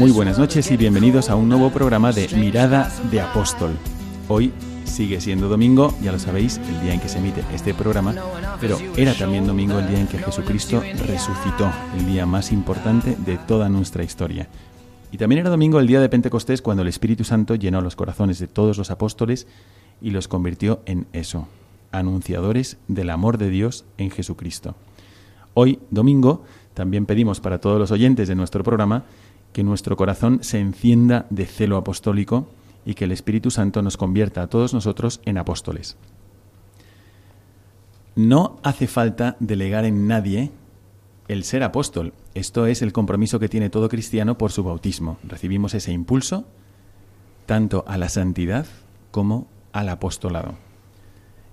[0.00, 3.72] Muy buenas noches y bienvenidos a un nuevo programa de Mirada de Apóstol.
[4.28, 4.50] Hoy
[4.86, 8.14] sigue siendo domingo, ya lo sabéis, el día en que se emite este programa,
[8.62, 13.36] pero era también domingo el día en que Jesucristo resucitó, el día más importante de
[13.36, 14.48] toda nuestra historia.
[15.12, 18.38] Y también era domingo el día de Pentecostés cuando el Espíritu Santo llenó los corazones
[18.38, 19.46] de todos los apóstoles
[20.00, 21.46] y los convirtió en eso,
[21.92, 24.76] anunciadores del amor de Dios en Jesucristo.
[25.52, 26.42] Hoy, domingo,
[26.72, 29.04] también pedimos para todos los oyentes de nuestro programa
[29.52, 32.48] que nuestro corazón se encienda de celo apostólico
[32.84, 35.96] y que el Espíritu Santo nos convierta a todos nosotros en apóstoles.
[38.16, 40.50] No hace falta delegar en nadie
[41.28, 42.12] el ser apóstol.
[42.34, 45.18] Esto es el compromiso que tiene todo cristiano por su bautismo.
[45.22, 46.46] Recibimos ese impulso
[47.46, 48.66] tanto a la santidad
[49.10, 50.54] como al apostolado.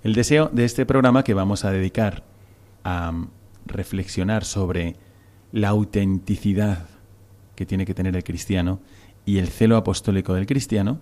[0.03, 2.23] El deseo de este programa que vamos a dedicar
[2.83, 3.11] a
[3.65, 4.95] reflexionar sobre
[5.51, 6.87] la autenticidad
[7.57, 8.79] que tiene que tener el cristiano
[9.25, 10.99] y el celo apostólico del cristiano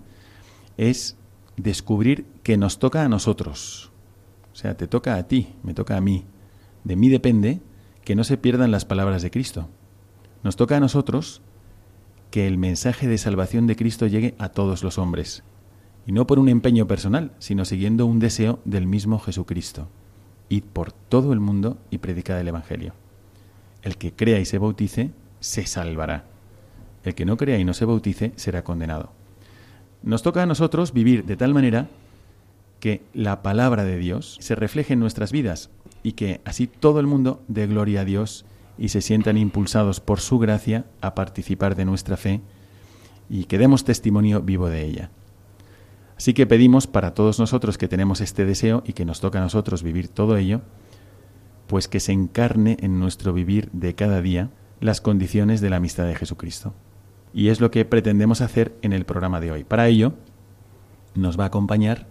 [0.78, 1.18] es
[1.58, 3.92] descubrir que nos toca a nosotros.
[4.54, 6.24] O sea, te toca a ti, me toca a mí.
[6.86, 7.60] De mí depende
[8.06, 9.68] que no se pierdan las palabras de Cristo.
[10.44, 11.42] Nos toca a nosotros
[12.32, 15.44] que el mensaje de salvación de Cristo llegue a todos los hombres.
[16.08, 19.90] Y no por un empeño personal, sino siguiendo un deseo del mismo Jesucristo.
[20.48, 22.94] Id por todo el mundo y predicad el Evangelio.
[23.82, 25.12] El que crea y se bautice,
[25.42, 26.34] se salvará.
[27.06, 29.12] El que no crea y no se bautice, será condenado.
[30.04, 31.88] Nos toca a nosotros vivir de tal manera
[32.80, 35.70] que la palabra de Dios se refleje en nuestras vidas
[36.04, 38.46] y que así todo el mundo dé gloria a Dios
[38.78, 42.42] y se sientan impulsados por su gracia a participar de nuestra fe
[43.30, 45.10] y que demos testimonio vivo de ella.
[46.18, 49.44] Así que pedimos para todos nosotros que tenemos este deseo y que nos toca a
[49.44, 50.62] nosotros vivir todo ello,
[51.68, 54.50] pues que se encarne en nuestro vivir de cada día
[54.80, 56.74] las condiciones de la amistad de Jesucristo.
[57.35, 59.66] Y es lo que pretendemos hacer en el programa de hoy.
[59.66, 60.13] Para ello,
[61.16, 62.07] nos va a acompañar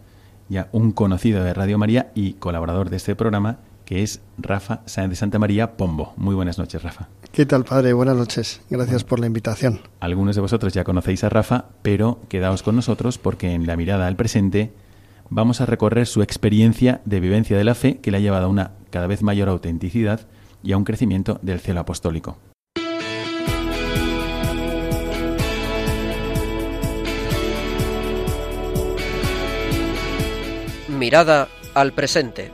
[0.50, 5.16] ya un conocido de Radio María y colaborador de este programa, que es Rafa de
[5.16, 6.12] Santa María Pombo.
[6.18, 7.08] Muy buenas noches, Rafa.
[7.32, 7.94] ¿Qué tal, padre?
[7.94, 8.60] Buenas noches.
[8.68, 9.80] Gracias por la invitación.
[9.98, 14.06] Algunos de vosotros ya conocéis a Rafa, pero quedaos con nosotros porque en la mirada
[14.06, 14.74] al presente
[15.30, 18.50] vamos a recorrer su experiencia de vivencia de la fe que le ha llevado a
[18.50, 20.20] una cada vez mayor autenticidad
[20.62, 22.36] y a un crecimiento del cielo apostólico.
[30.94, 32.50] Mirada al presente.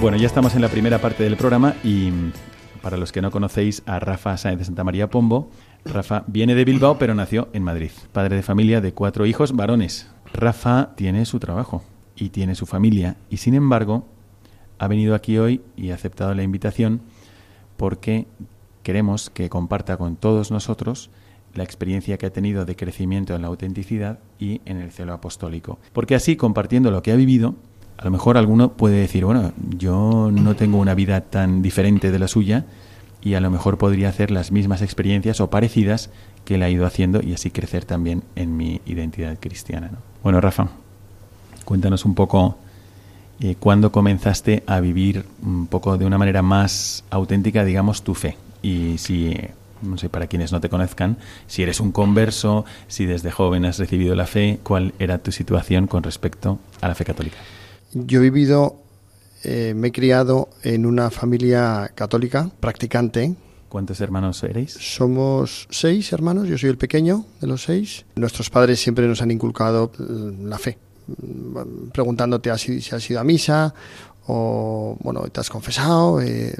[0.00, 2.32] Bueno, ya estamos en la primera parte del programa y mm,
[2.82, 5.50] para los que no conocéis a Rafa Sáenz de Santa María Pombo,
[5.92, 10.10] Rafa viene de Bilbao pero nació en Madrid, padre de familia de cuatro hijos varones.
[10.32, 11.82] Rafa tiene su trabajo
[12.16, 14.06] y tiene su familia y sin embargo
[14.78, 17.00] ha venido aquí hoy y ha aceptado la invitación
[17.76, 18.26] porque
[18.82, 21.10] queremos que comparta con todos nosotros
[21.54, 25.78] la experiencia que ha tenido de crecimiento en la autenticidad y en el celo apostólico.
[25.92, 27.54] Porque así, compartiendo lo que ha vivido,
[27.96, 32.18] a lo mejor alguno puede decir, bueno, yo no tengo una vida tan diferente de
[32.18, 32.66] la suya
[33.22, 36.10] y a lo mejor podría hacer las mismas experiencias o parecidas
[36.44, 39.88] que él ha ido haciendo y así crecer también en mi identidad cristiana.
[39.92, 39.98] ¿no?
[40.22, 40.68] Bueno, Rafa,
[41.64, 42.56] cuéntanos un poco
[43.40, 48.36] eh, cuándo comenzaste a vivir un poco de una manera más auténtica, digamos, tu fe.
[48.62, 49.36] Y si,
[49.82, 53.78] no sé, para quienes no te conozcan, si eres un converso, si desde joven has
[53.78, 57.36] recibido la fe, cuál era tu situación con respecto a la fe católica.
[57.92, 58.82] Yo he vivido,
[59.44, 63.34] eh, me he criado en una familia católica, practicante.
[63.68, 64.72] ¿Cuántos hermanos erais?
[64.72, 68.04] Somos seis hermanos, yo soy el pequeño de los seis.
[68.16, 70.78] Nuestros padres siempre nos han inculcado la fe,
[71.92, 73.74] preguntándote si has ido a misa
[74.26, 76.54] o bueno, te has confesado, eh,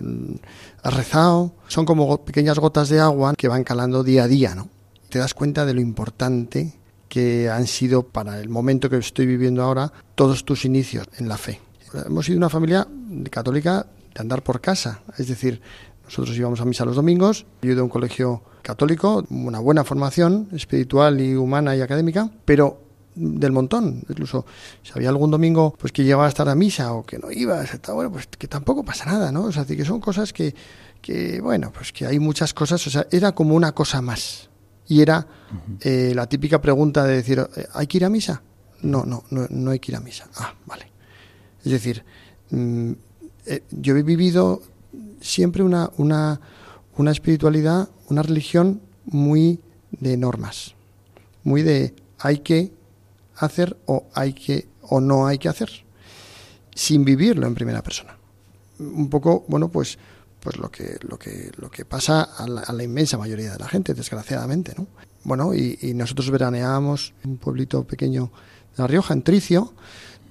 [0.83, 1.53] has rezado.
[1.69, 4.69] Son como pequeñas gotas de agua que van calando día a día, ¿no?
[5.09, 6.75] Te das cuenta de lo importante
[7.09, 11.39] que han sido para el momento que estoy viviendo ahora todos tus inicios en la
[11.39, 11.61] fe.
[12.07, 12.87] Hemos sido una familia
[13.31, 15.61] católica de andar por casa, es decir,
[16.05, 21.21] nosotros íbamos a misa los domingos, yo de un colegio católico, una buena formación espiritual
[21.21, 24.03] y humana y académica, pero del montón.
[24.09, 24.47] Incluso
[24.83, 27.63] si había algún domingo pues que llegaba a estar a misa o que no iba,
[27.93, 29.45] bueno, pues que tampoco pasa nada, ¿no?
[29.45, 30.55] O sea, que son cosas que,
[31.03, 34.49] que, bueno, pues que hay muchas cosas, o sea, era como una cosa más.
[34.87, 35.27] Y era
[35.81, 38.43] eh, la típica pregunta de decir, eh, ¿hay que ir a misa?
[38.81, 40.27] No, no, no, no hay que ir a misa.
[40.37, 40.91] Ah, vale.
[41.69, 42.03] Es decir,
[42.49, 42.93] mm,
[43.45, 44.63] eh, yo he vivido
[45.21, 46.41] siempre una, una,
[46.97, 49.61] una espiritualidad, una religión muy
[49.91, 50.75] de normas,
[51.45, 52.73] muy de hay que
[53.37, 55.69] hacer o hay que o no hay que hacer,
[56.75, 58.17] sin vivirlo en primera persona.
[58.79, 59.99] Un poco, bueno, pues
[60.41, 63.93] pues lo que lo que lo que pasa a la, inmensa mayoría de la gente,
[63.93, 64.87] desgraciadamente, ¿no?
[65.25, 68.33] Bueno, y, nosotros veraneábamos en un pueblito pequeño
[68.75, 69.75] de La Rioja, en Tricio,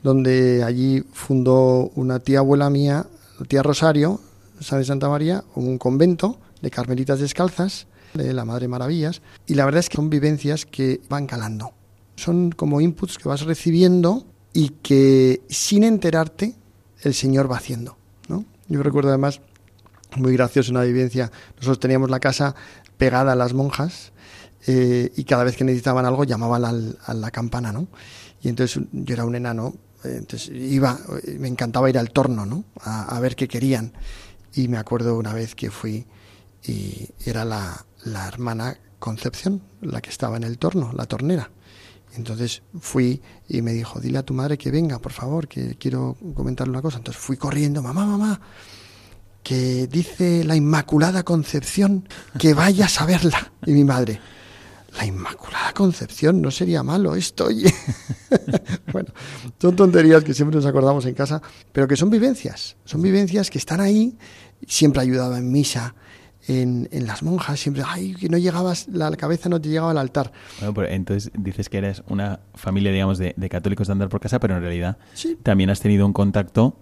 [0.04, 3.08] donde allí fundó una tía abuela mía,
[3.40, 4.20] la tía Rosario,
[4.60, 9.66] San de Santa María, un convento de carmelitas descalzas, de la Madre Maravillas, y la
[9.66, 11.74] verdad es que son vivencias que van calando
[12.18, 16.56] son como inputs que vas recibiendo y que sin enterarte
[17.02, 17.96] el Señor va haciendo.
[18.28, 18.44] ¿no?
[18.68, 19.40] Yo recuerdo además,
[20.16, 22.56] muy gracioso una vivencia, nosotros teníamos la casa
[22.98, 24.12] pegada a las monjas
[24.66, 27.88] eh, y cada vez que necesitaban algo llamaban a la campana, ¿no?
[28.42, 29.76] Y entonces yo era un enano,
[30.16, 31.00] entonces iba,
[31.40, 32.64] me encantaba ir al torno, ¿no?
[32.82, 33.94] A, a, ver qué querían.
[34.54, 36.06] Y me acuerdo una vez que fui
[36.64, 41.52] y era la, la hermana Concepción la que estaba en el torno, la tornera.
[42.16, 46.18] Entonces fui y me dijo, dile a tu madre que venga, por favor, que quiero
[46.34, 46.98] comentarle una cosa.
[46.98, 48.42] Entonces fui corriendo, mamá, mamá,
[49.44, 53.52] que dice la Inmaculada Concepción que vayas a verla.
[53.66, 54.20] Y mi madre,
[54.96, 57.50] la Inmaculada Concepción, no sería malo esto.
[58.92, 59.10] bueno,
[59.60, 61.42] son tonterías que siempre nos acordamos en casa,
[61.72, 64.18] pero que son vivencias, son vivencias que están ahí.
[64.66, 65.94] Siempre ayudaba en misa,
[66.48, 70.32] en, las monjas, siempre, ay, que no llegabas, la cabeza no te llegaba al altar.
[70.60, 74.40] Bueno, pues entonces dices que eres una familia, digamos, de, católicos de andar por casa,
[74.40, 74.98] pero en realidad
[75.44, 76.78] también has tenido un contacto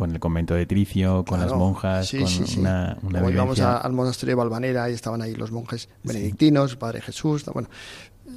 [0.00, 4.36] con el convento de Tricio, con las monjas, con una, una íbamos al monasterio de
[4.36, 7.68] Valvanera y estaban ahí los monjes benedictinos, Padre Jesús, bueno,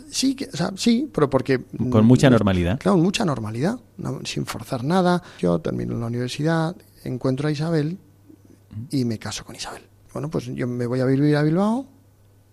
[0.09, 1.63] sí, o sea, sí, pero porque...
[1.89, 2.79] Con mucha normalidad.
[2.79, 3.79] Claro, mucha normalidad,
[4.25, 5.23] sin forzar nada.
[5.39, 6.75] Yo termino la universidad,
[7.05, 7.97] encuentro a Isabel
[8.91, 9.83] y me caso con Isabel.
[10.11, 11.87] Bueno, pues yo me voy a vivir a Bilbao,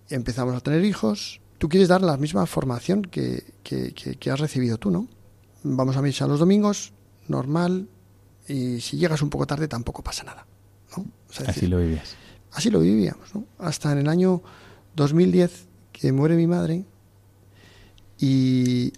[0.09, 4.93] empezamos a tener hijos, tú quieres dar la misma formación que, que, has recibido tú,
[4.93, 5.09] ¿no?
[5.65, 6.93] Vamos a misa los domingos,
[7.27, 7.89] normal,
[8.51, 10.47] y si llegas un poco tarde tampoco pasa nada,
[10.97, 11.07] ¿no?
[11.47, 12.17] así lo vivías.
[12.53, 13.45] Así lo vivíamos, ¿no?
[13.59, 14.43] Hasta en el año
[14.97, 16.85] 2010 que muere mi madre
[18.19, 18.93] y,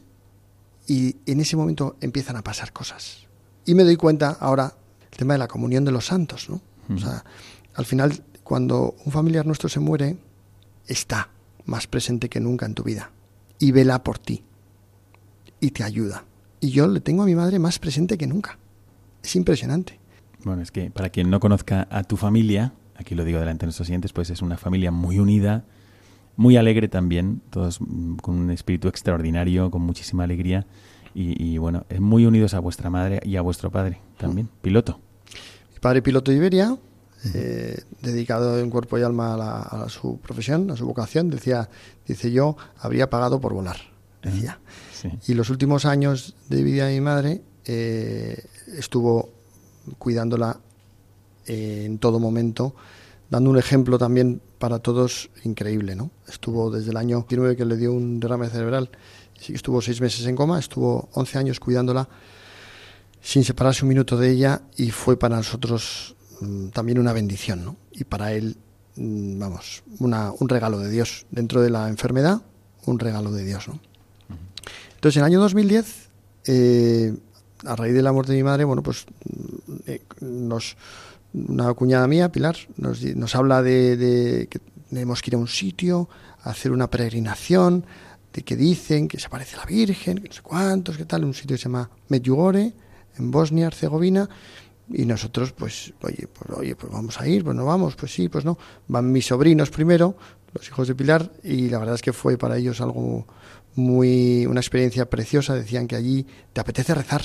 [0.87, 3.27] y en ese momento empiezan a pasar cosas.
[3.67, 4.75] Y me doy cuenta ahora
[5.11, 6.61] el tema de la comunión de los santos, ¿no?
[6.95, 7.25] O sea,
[7.75, 10.17] al final cuando un familiar nuestro se muere,
[10.87, 11.31] está
[11.65, 13.11] más presente que nunca en tu vida
[13.59, 14.45] y vela por ti
[15.61, 16.25] y te ayuda.
[16.61, 18.59] Y yo le tengo a mi madre más presente que nunca.
[19.23, 19.99] Es impresionante.
[20.45, 23.67] Bueno, es que para quien no conozca a tu familia, aquí lo digo delante de
[23.69, 25.65] nuestros siguientes, pues es una familia muy unida,
[26.37, 27.79] muy alegre también, todos
[28.23, 30.67] con un espíritu extraordinario, con muchísima alegría
[31.15, 34.63] y, bueno, muy unidos a vuestra madre y a vuestro padre también, mm.
[34.63, 34.99] piloto.
[35.75, 36.77] Mi padre piloto de Iberia,
[37.35, 41.69] eh, dedicado en cuerpo y alma a, su profesión, a su vocación, decía,
[42.07, 43.77] dice yo, habría pagado por volar,
[44.23, 44.59] decía.
[45.27, 48.45] Y los últimos años de vida de mi madre eh,
[48.77, 49.31] estuvo
[49.99, 50.59] cuidándola
[51.47, 52.75] eh, en todo momento,
[53.31, 56.11] dando un ejemplo también para todos increíble, ¿no?
[56.29, 58.91] Estuvo desde el año 19 que le dio un derrame cerebral,
[59.49, 62.09] estuvo seis meses en coma, estuvo 11 años cuidándola
[63.21, 67.77] sin separarse un minuto de ella y fue para nosotros Mm, también una bendición, ¿no?
[67.93, 68.57] Y para él,
[68.97, 71.25] mm, vamos, una, un regalo de Dios.
[71.31, 72.43] Dentro de la enfermedad,
[72.85, 73.79] un regalo de Dios, ¿no?
[74.97, 76.09] Entonces, en el año 2010,
[76.47, 77.15] eh,
[77.65, 79.07] a raíz de la muerte de mi madre, bueno, pues
[79.87, 80.77] eh, nos,
[81.33, 86.09] una cuñada mía, Pilar, nos, nos habla de, que tenemos que ir a un sitio,
[86.43, 87.85] hacer una peregrinación,
[88.33, 91.35] de que dicen que se aparece la Virgen, que no sé cuántos, que tal, un
[91.35, 92.73] sitio que se llama Medjugorje,
[93.19, 94.29] en Bosnia, Herzegovina,
[94.89, 98.29] y nosotros, pues, oye, pues, oye, pues vamos a ir, pues no vamos, pues sí,
[98.29, 98.59] pues no.
[98.89, 100.17] Van mis sobrinos primero,
[100.53, 103.27] los hijos de Pilar, y la verdad es que fue para ellos algo
[103.75, 105.55] muy, una experiencia preciosa.
[105.55, 107.23] Decían que allí te apetece rezar,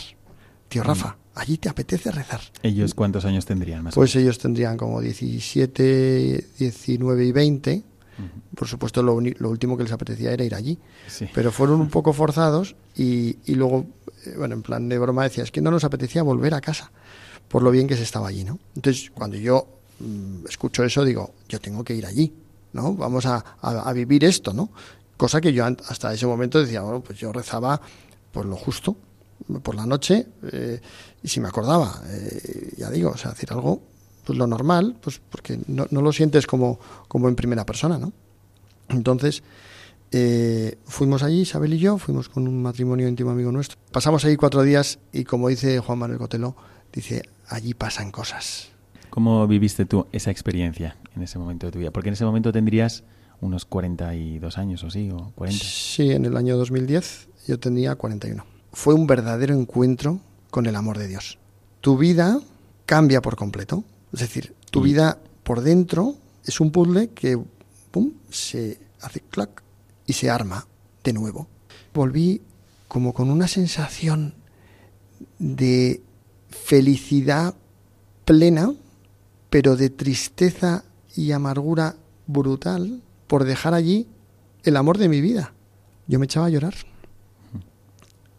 [0.70, 0.88] tío Mm.
[0.88, 2.42] Rafa, allí te apetece rezar.
[2.64, 3.94] ¿Ellos cuántos años tendrían más?
[3.96, 7.84] Pues ellos tendrían como 17, 19 y 20.
[8.56, 10.80] Por supuesto, lo, lo último que les apetecía era ir allí.
[11.08, 11.28] Sí.
[11.34, 13.86] Pero fueron un poco forzados y, y luego,
[14.26, 16.92] eh, bueno, en plan de broma decía, es que no nos apetecía volver a casa
[17.48, 18.60] por lo bien que se estaba allí, ¿no?
[18.76, 19.68] Entonces, cuando yo
[20.00, 22.34] mm, escucho eso, digo, yo tengo que ir allí,
[22.74, 22.94] ¿no?
[22.96, 24.70] Vamos a, a- a vivir esto, ¿no?
[25.16, 27.80] Cosa que yo hasta ese momento decía, bueno, pues yo rezaba
[28.32, 28.98] por lo justo,
[29.62, 30.82] por la noche, eh,
[31.24, 33.82] y si me acordaba, eh, ya digo, o sea, decir algo,
[34.24, 38.12] pues lo normal, pues porque no, no lo sientes como, como en primera persona, ¿no?
[38.90, 39.44] Entonces,
[40.12, 43.78] eh, fuimos allí, Isabel y yo, fuimos con un matrimonio íntimo amigo nuestro.
[43.92, 46.56] Pasamos ahí cuatro días y como dice Juan Manuel Cotelo,
[46.94, 48.70] dice, allí pasan cosas.
[49.10, 51.92] ¿Cómo viviste tú esa experiencia en ese momento de tu vida?
[51.92, 53.04] Porque en ese momento tendrías
[53.42, 55.64] unos 42 años o sí, o 40.
[55.64, 58.57] Sí, en el año 2010 yo tenía 41.
[58.74, 60.20] Fue un verdadero encuentro
[60.50, 61.38] con el amor de Dios.
[61.82, 62.40] Tu vida
[62.86, 63.84] cambia por completo.
[64.14, 67.38] Es decir, tu vida por dentro es un puzzle que
[67.92, 69.64] pum, se hace clac
[70.06, 70.68] y se arma
[71.04, 71.48] de nuevo.
[71.94, 72.42] Volví
[72.88, 74.34] como con una sensación
[75.40, 76.02] de
[76.50, 77.56] felicidad
[78.26, 78.74] plena,
[79.50, 80.84] pero de tristeza
[81.16, 81.96] y amargura
[82.28, 84.08] brutal por dejar allí
[84.64, 85.54] el amor de mi vida.
[86.08, 86.76] Yo me echaba a llorar.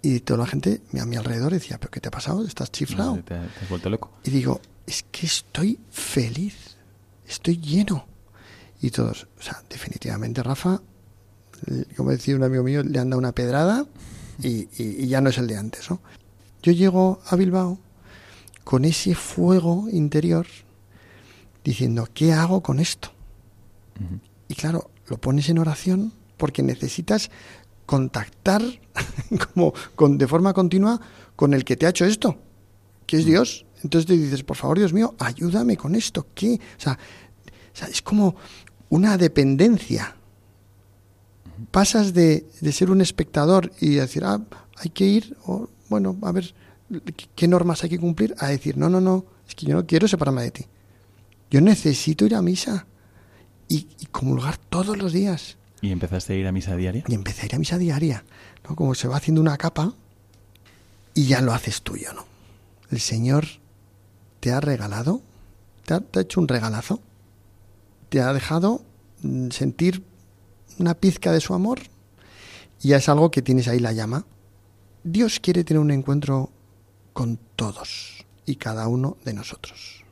[0.03, 2.45] Y toda la gente a mi alrededor decía, ¿pero qué te ha pasado?
[2.47, 3.17] ¿Estás chiflado?
[3.17, 4.13] No, te, te has vuelto loco.
[4.25, 6.77] Y digo, es que estoy feliz,
[7.27, 8.07] estoy lleno.
[8.81, 10.81] Y todos, o sea, definitivamente Rafa,
[11.97, 13.87] como decía un amigo mío, le han dado una pedrada
[14.41, 16.01] y, y- y ya no es el de antes, ¿no?
[16.63, 17.79] Yo llego a Bilbao
[18.63, 20.47] con ese fuego interior
[21.65, 23.11] diciendo, ¿qué hago con esto?
[24.49, 27.31] Y claro, lo pones en oración porque necesitas
[27.89, 28.63] contactar
[29.55, 31.01] como con, de forma continua
[31.35, 32.37] con el que te ha hecho esto,
[33.07, 33.65] que es Dios.
[33.83, 36.27] Entonces te dices, por favor, Dios mío, ayúdame con esto.
[36.35, 36.61] ¿Qué?
[36.77, 36.99] O sea,
[37.89, 38.37] es como
[38.91, 40.17] una dependencia.
[41.71, 44.41] Pasas de, de ser un espectador y decir, ah,
[44.77, 46.55] hay que ir, o bueno, a ver
[47.17, 49.87] qué- qué normas hay que cumplir, a decir, no, no, no, es que yo no
[49.87, 50.67] quiero separarme de ti.
[51.51, 52.87] Yo necesito ir a misa
[53.69, 55.58] y, y comulgar todos los días.
[55.81, 57.05] ¿Y empezaste a ir a misa diaria?
[57.07, 58.25] Y empecé a ir a misa diaria,
[58.69, 58.75] ¿no?
[58.75, 59.95] Como se va haciendo una capa
[61.15, 62.27] y ya lo haces tuyo, ¿no?
[62.91, 63.47] El Señor
[64.41, 65.21] te ha regalado,
[65.85, 67.01] te ha, te ha hecho un regalazo,
[68.09, 68.83] te ha dejado
[69.23, 70.05] mm, sentir
[70.79, 71.81] una pizca de su amor
[72.83, 74.25] y ya es algo que tienes ahí la llama.
[75.05, 76.51] Dios quiere tener un encuentro
[77.13, 80.05] con todos y cada uno de nosotros.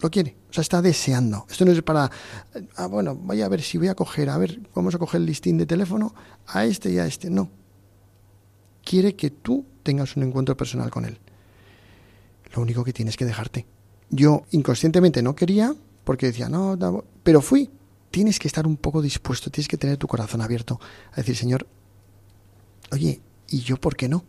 [0.00, 1.46] Lo quiere, o sea, está deseando.
[1.48, 2.10] Esto no es para,
[2.76, 5.26] ah, bueno, voy a ver si voy a coger, a ver, vamos a coger el
[5.26, 6.14] listín de teléfono
[6.48, 7.30] a este y a este.
[7.30, 7.50] No.
[8.84, 11.18] Quiere que tú tengas un encuentro personal con él.
[12.54, 13.66] Lo único que tienes que dejarte.
[14.10, 15.74] Yo inconscientemente no quería,
[16.04, 17.70] porque decía, no, no, pero fui.
[18.10, 20.78] Tienes que estar un poco dispuesto, tienes que tener tu corazón abierto
[21.12, 21.66] a decir, Señor,
[22.92, 24.24] oye, ¿y yo por qué no?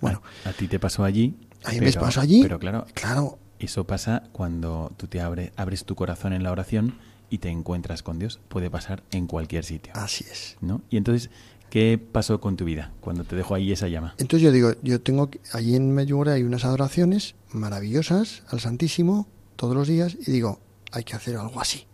[0.00, 1.34] Bueno, A, a ti te pasó allí.
[1.64, 2.42] a mí me pasó allí.
[2.42, 6.94] Pero claro, Claro, eso pasa cuando tú te abre- abres tu corazón en la oración
[7.30, 8.40] y te encuentras con Dios.
[8.48, 9.92] Puede pasar en cualquier sitio.
[9.96, 10.56] así es.
[10.60, 10.80] ¿no?
[10.90, 11.30] Y entonces,
[11.70, 14.14] ¿qué pasó con tu vida cuando te dejó ahí esa llama?
[14.18, 19.74] Entonces yo digo, yo tengo allí en Medjugorje hay unas adoraciones maravillosas al Santísimo todos
[19.74, 20.60] los días y digo,
[20.92, 21.84] hay que hacer algo así.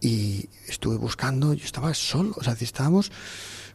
[0.00, 3.10] Y estuve buscando, yo estaba solo, o sea, estábamos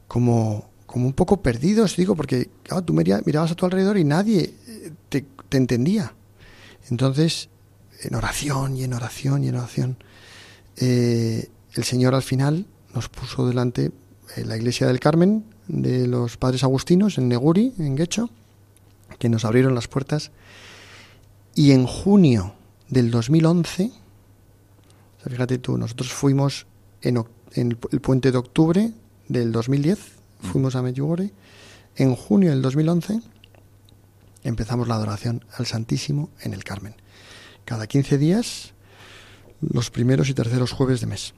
[0.08, 4.04] como, como un poco perdidos, digo, porque claro, tú mira- mirabas a tu alrededor y
[4.04, 6.14] nadie eh, te, te entendía.
[6.90, 7.50] Entonces,
[8.04, 9.98] en oración y en oración y en oración,
[10.78, 13.92] eh, el Señor al final nos puso delante
[14.36, 18.30] eh, la iglesia del Carmen de los padres agustinos en Neguri, en Guecho,
[19.20, 20.32] que nos abrieron las puertas.
[21.56, 22.56] Y en junio
[22.90, 26.66] del 2011, o sea, fíjate tú, nosotros fuimos
[27.02, 27.18] en,
[27.54, 28.92] en el, pu- el puente de octubre
[29.28, 30.00] del 2010,
[30.42, 31.32] fuimos a Medjugorje.
[31.96, 33.20] En junio del 2011
[34.44, 36.96] empezamos la adoración al Santísimo en el Carmen.
[37.66, 38.74] Cada 15 días,
[39.62, 41.34] los primeros y terceros jueves de mes.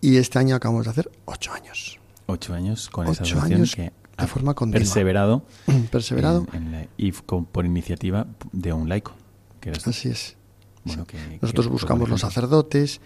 [0.00, 1.98] Y este año acabamos de hacer ocho años.
[2.26, 4.80] Ocho años con esa adoración años que de forma continua.
[4.80, 5.44] perseverado,
[5.90, 6.46] Perseverado.
[6.52, 9.12] en- en la- y con- por iniciativa de un laico.
[9.60, 9.70] Que.
[9.70, 10.36] Así es.
[10.84, 13.00] Bueno, que- Nosotros que- buscamos los sacerdotes,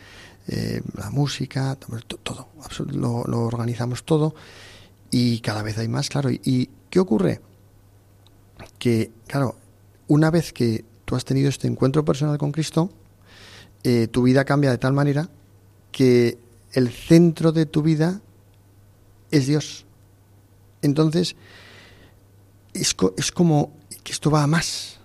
[0.48, 2.48] eh, la música, to- todo,
[2.92, 4.34] lo, lo organizamos todo
[5.10, 6.30] y cada vez hay más, claro.
[6.30, 7.42] ¿Y, y qué ocurre?
[8.78, 9.56] Que, claro,
[10.08, 12.90] una vez que tú has tenido este encuentro personal con Cristo,
[13.82, 15.28] eh, tu vida cambia de tal manera
[15.92, 16.38] que
[16.72, 18.20] el centro de tu vida
[19.30, 19.86] es Dios.
[20.82, 21.36] Entonces,
[22.74, 24.98] es, es como que esto va a más.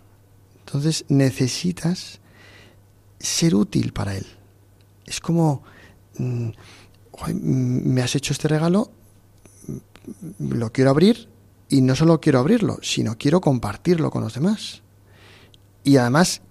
[0.66, 2.20] Entonces necesitas
[3.20, 4.26] ser útil para Él.
[5.06, 5.64] Es como,
[6.18, 6.50] mm,
[7.34, 8.92] me has hecho este regalo,
[9.68, 11.28] mm, lo quiero abrir
[11.72, 14.84] y no solo quiero abrirlo, sino quiero compartirlo con los demás.
[15.86, 16.42] Y además,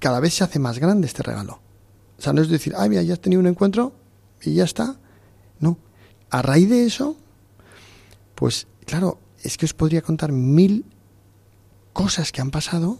[0.00, 1.60] cada vez se hace más grande este regalo.
[2.18, 3.94] O sea, no es decir, ay, mira, ya has tenido un encuentro
[4.42, 4.96] y ya está.
[5.60, 5.78] No.
[6.30, 7.16] A raíz de eso,
[8.34, 10.84] pues claro, es que os podría contar mil
[11.92, 12.98] cosas que han pasado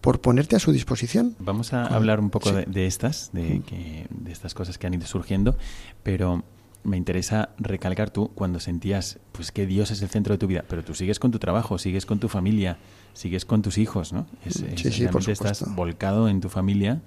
[0.00, 1.34] por ponerte a su disposición.
[1.40, 5.06] Vamos a hablar un poco de, estas, de, que, de estas cosas que han ido
[5.08, 5.56] surgiendo,
[6.04, 6.44] pero
[6.84, 10.64] me interesa recalcar tú cuando sentías pues que Dios es el centro de tu vida,
[10.68, 12.78] pero tú sigues con tu trabajo, sigues con tu familia,
[13.14, 14.26] sigues con tus hijos, ¿no?
[14.44, 17.02] Es, sí, sí, por estás volcado en tu familia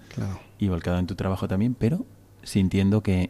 [0.59, 2.05] y volcado en tu trabajo también, pero
[2.43, 3.29] sintiendo que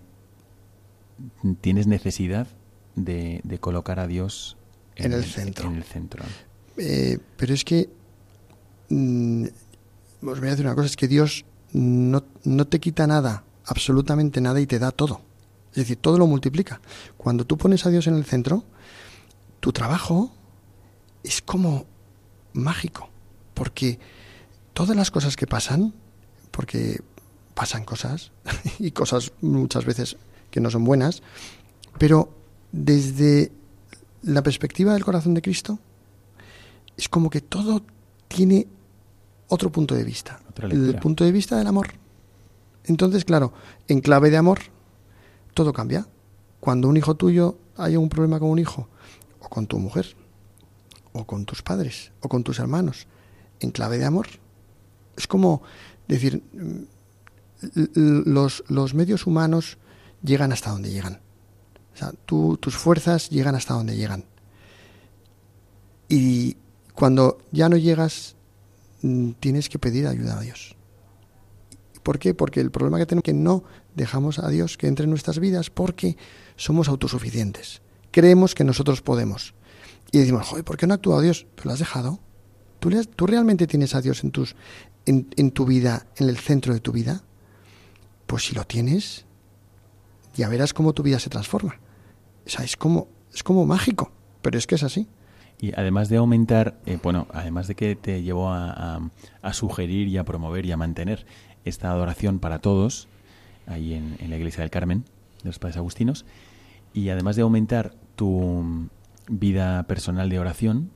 [1.61, 2.47] tienes necesidad
[2.95, 4.57] de, colocar a Dios
[4.95, 5.69] en, el, centro.
[5.69, 6.23] En el centro.
[6.77, 7.89] Eh, pero es que
[8.89, 9.45] mm,
[10.23, 14.41] os voy a decir una cosa, es que Dios no, no te quita nada, absolutamente
[14.41, 15.21] nada, y te da todo.
[15.71, 16.81] Es decir, todo lo multiplica.
[17.17, 18.63] Cuando tú pones a Dios en el centro,
[19.59, 20.31] tu trabajo
[21.23, 21.85] es como
[22.53, 23.09] mágico,
[23.53, 23.99] porque
[24.73, 25.93] todas las cosas que pasan,
[26.51, 27.01] porque
[27.53, 28.31] pasan cosas,
[28.79, 30.17] y cosas muchas veces
[30.49, 31.21] que no son buenas,
[31.97, 32.33] pero
[32.71, 33.51] desde
[34.23, 35.79] la perspectiva del corazón de Cristo,
[36.97, 37.81] es como que todo
[38.27, 38.67] tiene
[39.47, 41.87] otro punto de vista, el punto de vista del amor.
[42.85, 43.53] Entonces, claro,
[43.87, 44.59] en clave de amor,
[45.53, 46.07] todo cambia.
[46.59, 48.87] Cuando un hijo tuyo haya un problema con un hijo,
[49.39, 50.15] o con tu mujer,
[51.13, 53.07] o con tus padres, o con tus hermanos,
[53.59, 54.27] en clave de amor,
[55.17, 55.61] es como
[56.07, 56.43] decir,
[57.95, 59.77] los, los medios humanos
[60.23, 61.19] llegan hasta donde llegan.
[61.93, 64.25] O sea, tú, tus fuerzas llegan hasta donde llegan.
[66.07, 66.57] Y
[66.93, 68.35] cuando ya no llegas,
[69.01, 70.75] mm, tienes que pedir ayuda a Dios.
[72.03, 72.33] ¿Por qué?
[72.33, 73.63] Porque el problema que tenemos es que no
[73.95, 76.17] dejamos a Dios que entre en nuestras vidas porque
[76.55, 77.81] somos autosuficientes.
[78.11, 79.53] Creemos que nosotros podemos.
[80.11, 81.45] Y decimos, joder, ¿por qué no ha actuado Dios?
[81.55, 82.19] Pero lo has dejado.
[82.79, 84.55] ¿Tú, ¿Tú realmente tienes a Dios en, tus,
[85.05, 87.23] en, en tu vida, en el centro de tu vida?
[88.25, 89.25] Pues si lo tienes,
[90.35, 91.79] ya verás cómo tu vida se transforma.
[92.45, 94.11] O sea, es como, es como mágico,
[94.41, 95.07] pero es que es así.
[95.59, 98.99] Y además de aumentar, eh, bueno, además de que te llevó a,
[99.43, 101.27] a, sugerir y a promover y a mantener
[101.65, 103.07] esta adoración para todos,
[103.67, 105.05] ahí en, la iglesia del Carmen,
[105.43, 106.25] de los Padres Agustinos,
[106.93, 108.89] y además de aumentar tu
[109.29, 110.91] vida personal de oración,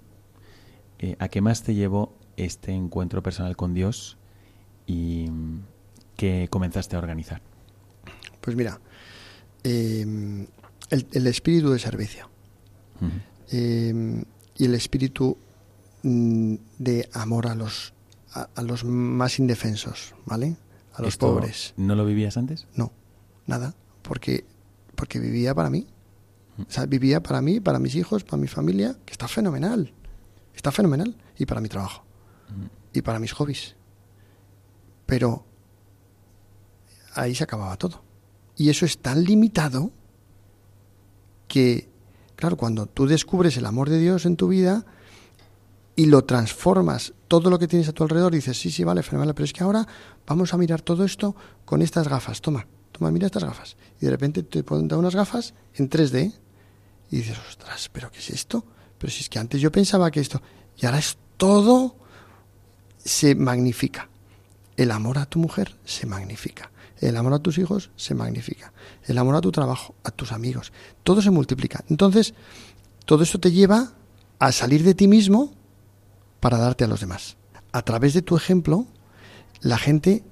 [0.99, 4.17] eh, ¿a qué más te llevó este encuentro personal con Dios
[4.87, 5.29] y
[6.15, 7.41] que comenzaste a organizar?
[8.41, 8.79] Pues mira,
[9.63, 10.47] eh,
[10.89, 12.29] el, espíritu de servicio
[13.49, 14.23] em,
[14.55, 15.37] y el espíritu
[16.03, 17.94] mm, de amor a los,
[18.35, 20.57] a, los más indefensos, ¿vale?
[20.93, 21.73] A los pobres.
[21.77, 22.67] ¿No lo vivías antes?
[22.75, 22.91] No,
[23.47, 24.45] nada, porque,
[24.95, 25.87] porque vivía para mí.
[26.59, 29.93] O sea, vivía para mí, para mis hijos, para mi familia, que está fenomenal.
[30.53, 31.17] Está fenomenal.
[31.37, 32.05] Y para mi trabajo.
[32.93, 33.75] Y para mis hobbies.
[35.05, 35.45] Pero
[37.13, 38.03] ahí se acababa todo.
[38.55, 39.91] Y eso es tan limitado
[41.47, 41.89] que,
[42.37, 44.85] claro, cuando tú descubres el amor de Dios en tu vida
[45.97, 49.33] y lo transformas, todo lo que tienes a tu alrededor, dices, sí, sí, vale, fenomenal,
[49.33, 49.87] pero es que ahora
[50.25, 51.35] vamos a mirar todo esto
[51.65, 53.77] con estas gafas, toma, toma, mira estas gafas.
[53.99, 56.33] Y de repente te ponen unas gafas en 3D
[57.11, 58.65] y dices, ostras, ¿pero qué es esto?
[58.97, 60.41] Pero si es que antes yo pensaba que esto,
[60.77, 61.95] y ahora es todo,
[62.97, 64.09] se magnifica.
[64.77, 66.71] El amor a tu mujer se magnifica.
[66.99, 68.73] El amor a tus hijos se magnifica.
[69.05, 70.71] El amor a tu trabajo, a tus amigos.
[71.03, 71.83] Todo se multiplica.
[71.89, 72.33] Entonces,
[73.05, 73.93] todo esto te lleva
[74.39, 75.53] a salir de ti mismo
[76.45, 77.37] para darte a los demás.
[77.71, 78.85] A través de tu ejemplo,
[79.61, 80.23] la gente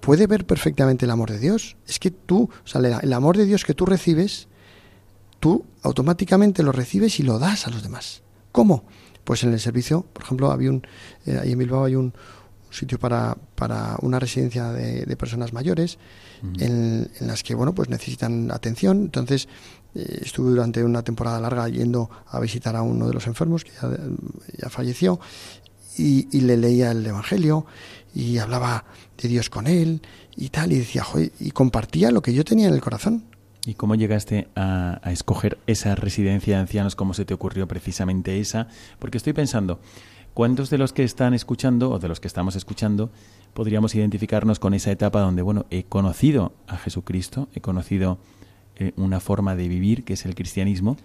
[0.00, 1.76] puede ver perfectamente el amor de Dios.
[1.86, 4.48] Es que tú, o sea, el amor de Dios que tú recibes,
[5.40, 8.22] tú automáticamente lo recibes y lo das a los demás.
[8.50, 8.84] ¿Cómo?
[9.24, 10.86] Pues en el servicio, por ejemplo, había un,
[11.26, 12.14] eh, ahí en Bilbao hay un,
[12.70, 15.98] sitio para, para una residencia de, personas mayores
[16.58, 19.48] en, las que bueno pues necesitan atención entonces
[19.94, 23.72] eh, estuve durante una temporada larga yendo a visitar a uno de los enfermos que
[24.58, 25.18] ya, falleció
[25.98, 27.66] y, le leía el evangelio
[28.14, 28.84] y hablaba
[29.20, 30.02] de Dios con él
[30.36, 31.04] y tal y decía
[31.40, 33.24] y compartía lo que yo tenía en el corazón
[33.68, 36.96] ¿Y cómo llegaste a, escoger esa residencia de ancianos?
[36.96, 38.68] ¿Cómo se te ocurrió precisamente esa?
[38.98, 39.78] Porque estoy pensando,
[40.32, 43.10] ¿Cuántos de los que están escuchando o de los que estamos escuchando
[43.54, 48.18] podríamos identificarnos con esa etapa donde, bueno, he conocido a Jesucristo, he conocido
[48.76, 50.96] eh, una forma de vivir que es el cristianismo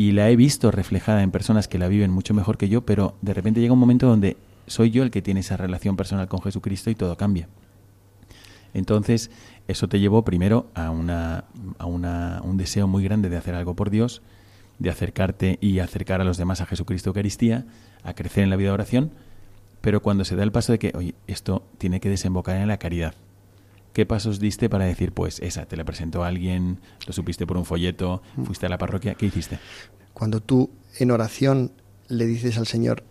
[0.00, 3.18] y la he visto reflejada en personas que la viven mucho mejor que yo, pero
[3.20, 6.40] de repente llega un momento donde soy yo el que tiene esa relación personal con
[6.40, 7.48] Jesucristo y todo cambia.
[8.72, 9.30] Entonces,
[9.68, 11.44] eso te llevó primero a, una,
[11.76, 14.22] a una, un deseo muy grande de hacer algo por Dios,
[14.78, 17.66] de acercarte y acercar a los demás a Jesucristo Eucaristía,
[18.02, 19.10] a crecer en la vida de oración,
[19.82, 22.78] pero cuando se da el paso de que, oye, esto tiene que desembocar en la
[22.78, 23.14] caridad.
[23.92, 27.64] ¿Qué pasos diste para decir, pues esa, te la presentó alguien, lo supiste por un
[27.64, 28.44] folleto, mm.
[28.44, 29.58] fuiste a la parroquia, ¿qué hiciste?
[30.14, 31.72] Cuando tú en oración
[32.08, 33.02] le dices al Señor,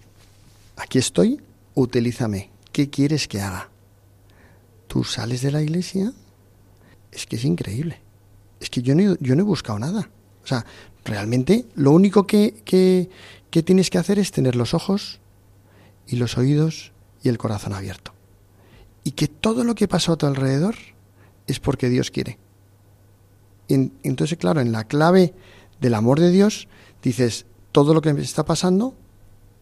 [0.78, 1.42] aquí estoy,
[1.76, 3.70] utilízame, ¿qué quieres que haga?
[4.88, 6.14] Tú sales de la iglesia,
[7.12, 8.02] es que es increíble.
[8.60, 10.10] Es que yo no, yo no he buscado nada.
[10.44, 10.66] O sea,
[11.06, 13.10] realmente lo único que, que,
[13.50, 15.20] que tienes que hacer es tener los ojos
[16.08, 16.92] y los oídos
[17.24, 18.14] y el corazón abierto.
[19.10, 20.76] Y que todo lo que pasa a tu alrededor
[21.48, 22.38] es porque Dios quiere.
[23.68, 25.34] Y entonces, claro, en la clave
[25.82, 26.68] del amor de Dios,
[27.02, 28.94] dices, todo lo que me está pasando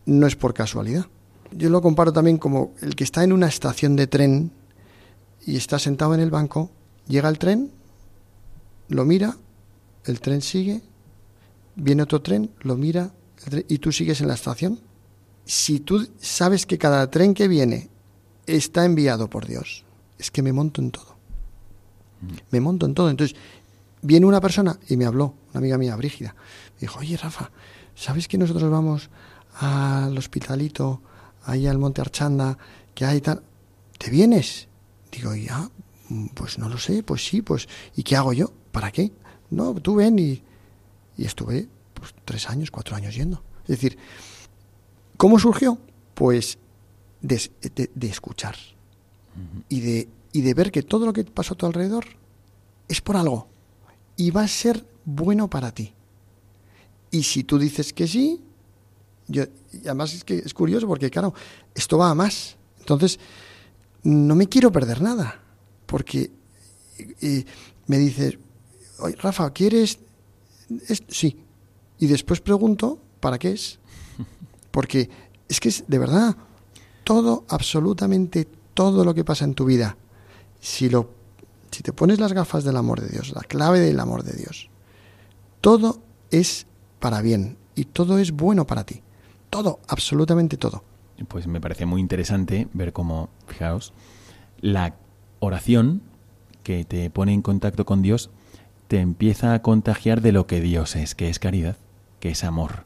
[0.06, 1.06] no es por casualidad.
[1.54, 4.52] Yo lo comparo también como el que está en una estación de tren
[5.46, 6.70] y está sentado en el banco,
[7.08, 7.72] llega el tren,
[8.90, 9.38] lo mira,
[10.04, 10.82] el tren sigue,
[11.78, 13.14] viene otro tren, lo mira,
[13.70, 14.82] y tú sigues en la estación.
[15.46, 17.92] Si tú sabes que cada tren que viene
[18.48, 19.84] está enviado por Dios,
[20.18, 21.16] es que me monto en todo.
[22.22, 22.34] Mm.
[22.52, 23.10] Me monto en todo.
[23.10, 23.38] Entonces,
[24.02, 26.36] viene una persona y me habló, una amiga mía, Brígida,
[26.76, 27.52] me dijo, oye Rafa,
[27.96, 29.10] ¿sabes que nosotros vamos
[29.60, 31.02] al hospitalito,
[31.44, 32.58] ahí al Monte Archanda,
[32.96, 33.44] que hay tal?
[33.98, 34.68] ¿Te vienes?
[35.12, 35.70] Digo, ya,
[36.34, 38.52] pues no lo sé, pues sí, pues, ¿y qué hago yo?
[38.72, 39.12] ¿Para qué?
[39.50, 40.42] No, tú ven y,
[41.18, 43.42] y estuve pues, tres años, cuatro años yendo.
[43.64, 43.98] Es decir,
[45.18, 45.78] ¿cómo surgió?
[46.14, 46.58] Pues
[47.28, 48.56] de, de, escuchar
[49.70, 52.06] y, de, y de ver que todo lo que pasó a tu alrededor
[52.88, 53.48] es por algo
[54.16, 55.94] y va a ser bueno para ti.
[57.12, 58.42] Y si tú dices que sí,
[59.28, 59.44] yo,
[59.84, 61.34] además es que es curioso porque, claro,
[61.76, 62.58] esto va a más.
[62.80, 63.20] Entonces,
[64.04, 65.42] no me quiero perder nada,
[65.86, 66.32] porque
[67.88, 68.38] me dices,
[69.00, 70.00] Oye, Rafa, ¿quieres?
[71.10, 71.38] Sí.
[72.00, 73.80] Y después pregunto, ¿para qué es?
[74.72, 75.10] Porque
[75.48, 76.36] es que es de verdad,
[77.08, 79.96] todo, absolutamente todo lo que pasa en tu vida,
[80.60, 81.10] si, lo,
[81.72, 84.70] si te pones las gafas del amor de Dios, la clave del amor de Dios,
[85.62, 86.68] todo es
[87.00, 89.04] para bien y todo es bueno para ti.
[89.50, 90.84] Todo, absolutamente todo.
[91.30, 93.94] Pues me parece muy interesante ver cómo, fijaos,
[94.60, 94.96] la
[95.40, 96.02] oración
[96.64, 98.32] que te pone en contacto con Dios
[98.90, 101.78] te empieza a contagiar de lo que Dios es, que es caridad,
[102.20, 102.84] que es amor.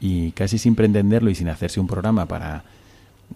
[0.00, 2.64] Y casi sin pretenderlo y sin hacerse un programa para,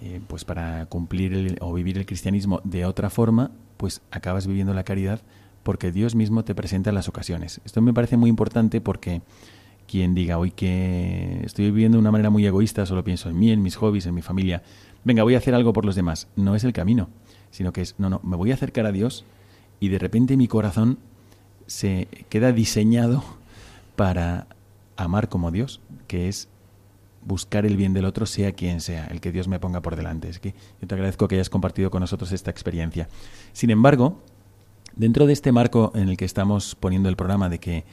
[0.00, 4.84] eh, pues para cumplir o vivir el cristianismo de otra forma, pues acabas viviendo la
[4.84, 5.22] caridad
[5.62, 7.60] porque Dios mismo te presenta las ocasiones.
[7.64, 9.22] Esto me parece muy importante porque
[9.86, 13.50] quien diga hoy que estoy viviendo de una manera muy egoísta, solo pienso en mí,
[13.50, 14.62] en mis hobbies, en mi familia,
[15.04, 17.08] venga, voy a hacer algo por los demás, no es el camino,
[17.50, 19.24] sino que es, no, no, me voy a acercar a Dios
[19.80, 20.98] y de repente mi corazón
[21.66, 23.24] se queda diseñado
[23.96, 24.46] para
[24.96, 26.48] amar como Dios, que es
[27.24, 30.28] buscar el bien del otro, sea quien sea, el que Dios me ponga por delante.
[30.28, 33.08] Es que yo te agradezco que hayas compartido con nosotros esta experiencia.
[33.52, 34.22] Sin embargo,
[34.96, 37.84] dentro de este marco en el que estamos poniendo el programa de que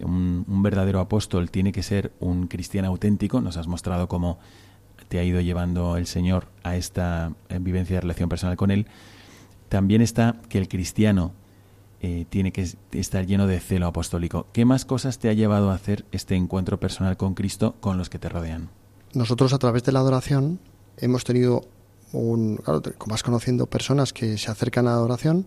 [0.00, 4.38] un, verdadero apóstol tiene que ser un cristiano auténtico, nos has mostrado cómo
[5.08, 8.86] te ha ido llevando el Señor a esta vivencia de relación personal con Él,
[9.68, 11.32] también está que el cristiano
[12.00, 14.46] eh, tiene que estar lleno de celo apostólico.
[14.52, 18.10] ¿Qué más cosas te ha llevado a hacer este encuentro personal con Cristo con los
[18.10, 18.68] que te rodean?
[19.14, 20.60] Nosotros a través de la adoración
[20.98, 21.62] hemos tenido
[22.12, 25.46] un, claro, vas conociendo personas que se acercan a la adoración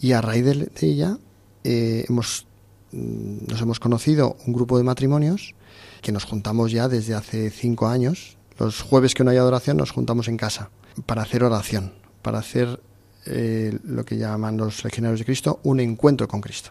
[0.00, 1.18] y a raíz de, ella
[1.64, 2.46] eh, hemos,
[2.92, 5.54] mm, nos hemos conocido un grupo de matrimonios
[6.00, 8.36] que nos juntamos ya desde hace cinco años.
[8.58, 10.70] Los jueves que no hay adoración nos juntamos en casa
[11.06, 11.92] para hacer oración,
[12.22, 12.80] para hacer
[13.26, 16.70] eh, lo que llaman los legionarios de Cristo, un encuentro con Cristo.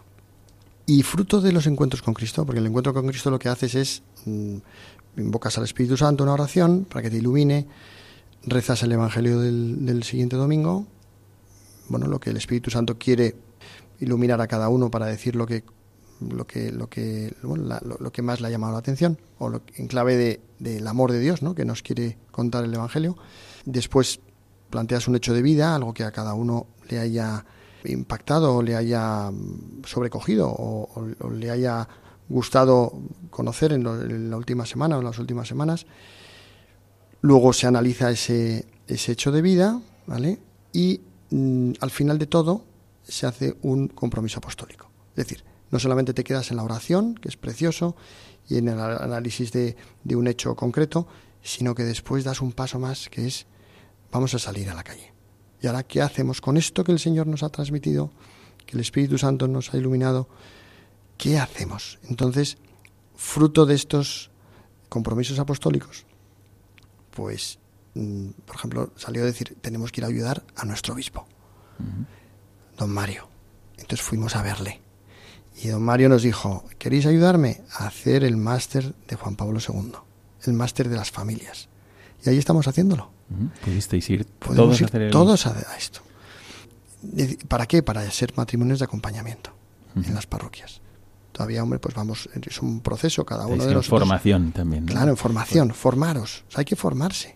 [0.85, 3.75] Y fruto de los encuentros con Cristo, porque el encuentro con Cristo lo que haces
[3.75, 4.57] es mm,
[5.17, 7.67] invocas al Espíritu Santo una oración para que te ilumine,
[8.45, 10.85] rezas el Evangelio del, siguiente domingo,
[11.89, 13.35] bueno, lo que el Espíritu Santo quiere
[13.99, 15.63] iluminar a cada uno para decir lo que
[16.19, 19.87] lo que lo que lo, que más le ha llamado la atención o lo, en
[19.87, 21.55] clave de, del amor de Dios, ¿no?
[21.55, 23.17] Que nos quiere contar el Evangelio.
[23.65, 24.21] Después
[24.73, 27.45] planteas un hecho de vida, algo que a cada uno le haya
[27.85, 29.29] impactado o le haya
[29.85, 31.87] sobrecogido o, le haya
[32.27, 32.91] gustado
[33.29, 33.83] conocer en,
[34.31, 35.85] la última semana o en las últimas semanas.
[37.21, 40.39] Luego se analiza ese, ese hecho de vida, ¿vale?
[40.71, 42.65] Y mm, al final de todo
[43.03, 44.89] se hace un compromiso apostólico.
[45.11, 47.95] Es decir, no solamente te quedas en la oración, que es precioso,
[48.49, 51.05] y en el análisis de, de un hecho concreto,
[51.43, 53.45] sino que después das un paso más, que es
[54.13, 55.11] vamos a salir a la calle.
[55.59, 58.11] ¿Y ahora qué hacemos con esto que el Señor nos ha transmitido,
[58.65, 60.29] que el Espíritu Santo nos ha iluminado?
[61.17, 61.99] ¿Qué hacemos?
[62.07, 62.57] Entonces,
[63.15, 64.29] fruto de estos
[64.87, 66.05] compromisos apostólicos,
[67.11, 67.59] pues,
[67.95, 71.25] mm, por ejemplo, salió a decir, tenemos que ir a ayudar a nuestro obispo,
[72.77, 73.27] don Mario.
[73.77, 74.81] Entonces fuimos a verle.
[75.55, 79.93] Y don Mario nos dijo, ¿queréis ayudarme a hacer el máster de Juan Pablo II?
[80.43, 81.69] El máster de las familias.
[82.23, 83.12] Y ahí estamos haciéndolo.
[83.63, 86.01] ¿Pudisteis ir todos, a, hacer todos a, esto?
[87.47, 87.83] ¿Para qué?
[87.83, 89.51] Para ser matrimonios de acompañamiento
[89.95, 90.81] en las parroquias.
[91.31, 93.87] Todavía, hombre, pues vamos, es un proceso cada uno de nosotros.
[93.87, 94.85] formación también.
[94.85, 96.45] Claro, formación, formaros.
[96.53, 97.35] hay que formarse.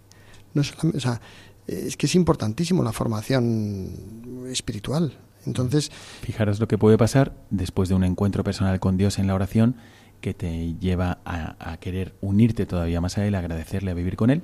[0.54, 1.20] No solamente, o sea,
[1.66, 5.18] es que es importantísimo la formación espiritual.
[5.46, 5.92] Entonces.
[6.22, 9.76] Fijaros lo que puede pasar después de un encuentro personal con Dios en la oración
[10.22, 14.42] que te lleva a, querer unirte todavía más a Él, agradecerle, a vivir con Él.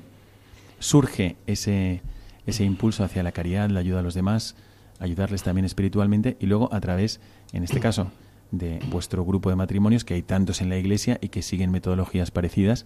[0.83, 2.01] Surge ese,
[2.45, 4.55] ese impulso hacia la caridad, la ayuda a los demás,
[4.99, 7.21] ayudarles también espiritualmente y luego a través,
[7.53, 8.11] en este caso,
[8.51, 12.31] de vuestro grupo de matrimonios, que hay tantos en la Iglesia y que siguen metodologías
[12.31, 12.85] parecidas,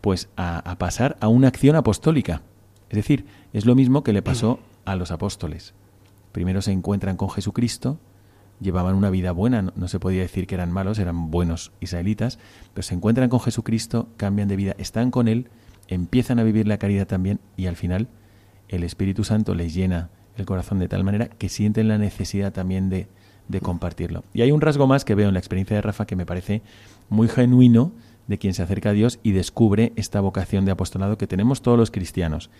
[0.00, 2.42] pues a, pasar a una acción apostólica.
[2.90, 5.74] Es decir, es lo mismo que le pasó a los apóstoles.
[6.30, 7.98] Primero se encuentran con Jesucristo,
[8.60, 12.38] llevaban una vida buena, no, se podía decir que eran malos, eran buenos israelitas,
[12.72, 15.48] pero se encuentran con Jesucristo, cambian de vida, están con Él,
[15.94, 18.08] empiezan a vivir la caridad también y al final
[18.68, 22.88] el Espíritu Santo les llena el corazón de tal manera que sienten la necesidad también
[22.88, 23.08] de,
[23.48, 24.24] de compartirlo.
[24.32, 26.62] Y hay un rasgo más que veo en la experiencia de Rafa que me parece
[27.08, 27.92] muy genuino
[28.26, 31.78] de quien se acerca a Dios y descubre esta vocación de apostolado que tenemos todos
[31.78, 32.50] los cristianos,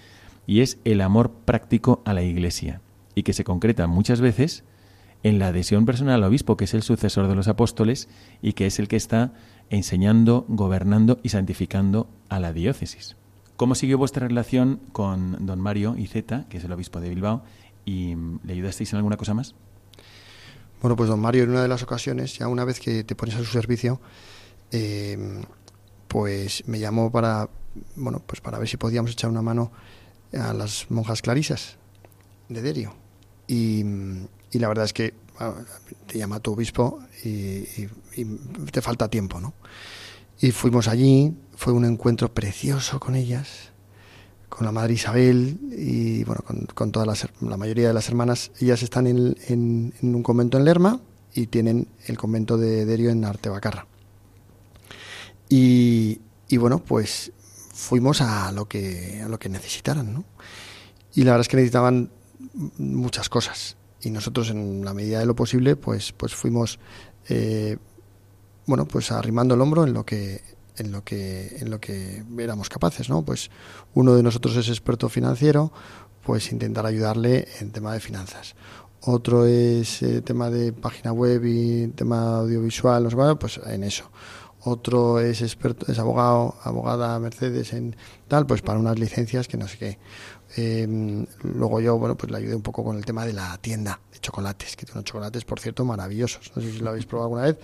[0.47, 2.81] y es el amor práctico a la Iglesia,
[3.15, 4.65] y que se concreta muchas veces
[5.23, 8.09] en la adhesión personal al obispo, que es el sucesor de los apóstoles
[8.43, 9.33] y que es el que está
[9.71, 13.17] enseñando, gobernando y santificando a la diócesis.
[13.63, 17.45] ¿Cómo siguió vuestra relación con don Mario Iceta, que es el obispo de Bilbao,
[17.85, 19.55] y le ayudasteis en alguna cosa más?
[20.81, 23.37] Bueno, pues don Mario, en una de las ocasiones, ya una vez que te pones
[23.37, 24.01] a su servicio,
[24.73, 25.45] eh,
[26.09, 27.51] pues me llamó para,
[27.95, 29.71] bueno, pues para ver si podíamos echar una mano
[30.37, 31.77] a las monjas clarisas
[32.49, 32.97] de Derio.
[33.47, 33.85] Y,
[34.55, 35.15] la verdad es que
[36.09, 37.87] te llama tu obispo y,
[38.73, 39.55] te falta tiempo, ¿no?
[40.43, 43.73] Y fuimos allí, fue un encuentro precioso con ellas
[44.53, 48.51] con la madre Isabel y bueno, con, todas las, la mayoría de las hermanas.
[48.61, 51.01] Ellas están en, un convento en Lerma
[51.33, 53.87] y tienen el convento de Derio en Artebacarra.
[55.49, 57.33] Y, y bueno, pues
[57.73, 60.25] fuimos a lo que, a lo que necesitaran, ¿no?
[61.15, 62.11] Y la verdad es que necesitaban
[62.77, 63.79] muchas cosas.
[64.03, 66.79] Y nosotros, en la medida de lo posible, pues, pues fuimos,
[67.31, 67.79] eh,
[68.67, 70.43] bueno, pues arrimando el hombro en lo que
[70.77, 73.25] en lo que en lo que éramos capaces, ¿no?
[73.25, 73.51] Pues
[73.95, 75.73] uno de nosotros es experto financiero,
[76.25, 78.55] pues intentar ayudarle en tema de finanzas.
[79.05, 84.11] Otro es eh, tema de página web y tema audiovisual, no pues en eso.
[84.65, 87.97] Otro es experto, es abogado, abogada Mercedes en
[88.29, 89.99] tal, pues para unas licencias que no sé qué.
[90.55, 94.01] Em, luego yo, bueno, pues le ayudé un poco con el tema de la tienda
[94.13, 96.53] de chocolates, que tiene unos chocolates, por cierto, maravillosos.
[96.55, 97.59] No sé si lo habéis probado alguna vez,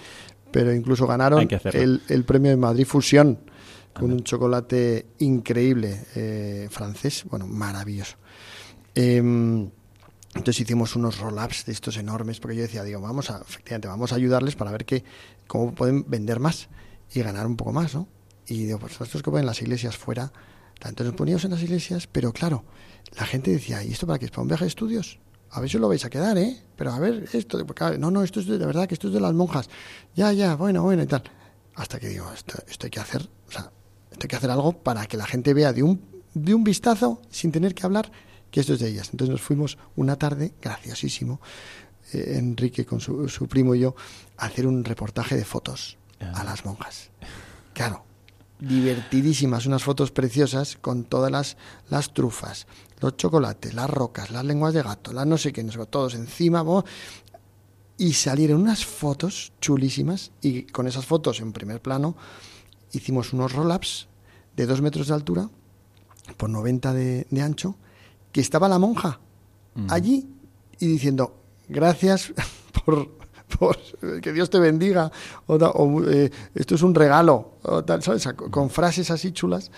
[0.51, 3.39] pero incluso ganaron el, premio de Madrid Fusión
[3.93, 8.17] con un chocolate increíble eh, francés, bueno, maravilloso.
[8.95, 9.69] Em,
[10.35, 14.13] entonces hicimos unos roll-ups de estos enormes, porque yo decía, digo, vamos a, efectivamente, vamos
[14.13, 15.05] a ayudarles para ver que,
[15.47, 16.69] cómo pueden vender más
[17.13, 18.09] y ganar un poco más, ¿no?
[18.47, 20.33] Y digo, pues estos que ponen las iglesias fuera,
[20.79, 22.65] tanto nos poníamos en las iglesias, pero claro,
[23.19, 24.31] la gente decía, ¿y esto para qué es?
[24.31, 25.19] ¿Para un viaje de estudios?
[25.51, 26.57] A ver si lo vais a quedar, ¿eh?
[26.77, 27.59] Pero a ver, esto,
[27.99, 29.69] no, no, esto es de, verdad, que esto es de las monjas.
[30.15, 31.23] Ya, ya, bueno, bueno y tal.
[31.75, 33.71] Hasta que digo, esto, esto hay que hacer, o sea,
[34.11, 36.01] esto hay que hacer algo para que la gente vea de un,
[36.35, 38.11] de un vistazo, sin tener que hablar,
[38.51, 39.09] que esto es de ellas.
[39.13, 41.41] Entonces nos fuimos una tarde, graciosísimo,
[42.13, 43.95] eh, Enrique con su, su, primo y yo,
[44.37, 47.11] a hacer un reportaje de fotos a las monjas.
[47.75, 48.05] Claro,
[48.61, 51.57] divertidísimas, unas fotos preciosas con todas las,
[51.91, 52.67] las trufas,
[53.01, 56.65] los chocolates, las rocas, las lenguas de gato, las no sé qué, todos encima,
[57.97, 62.17] y salieron unas fotos chulísimas y con esas fotos en primer plano
[62.93, 64.09] hicimos unos roll-ups
[64.57, 65.51] de dos metros de altura
[66.37, 67.77] por 90 de, ancho,
[68.33, 69.21] que estaba la monja
[69.89, 70.29] allí
[70.81, 72.33] y diciendo, gracias
[72.85, 73.18] por,
[74.23, 75.11] que Dios te bendiga,
[75.47, 78.29] o, eh, esto es un regalo, o tal, ¿sabes?
[78.51, 79.71] Con frases así chulas.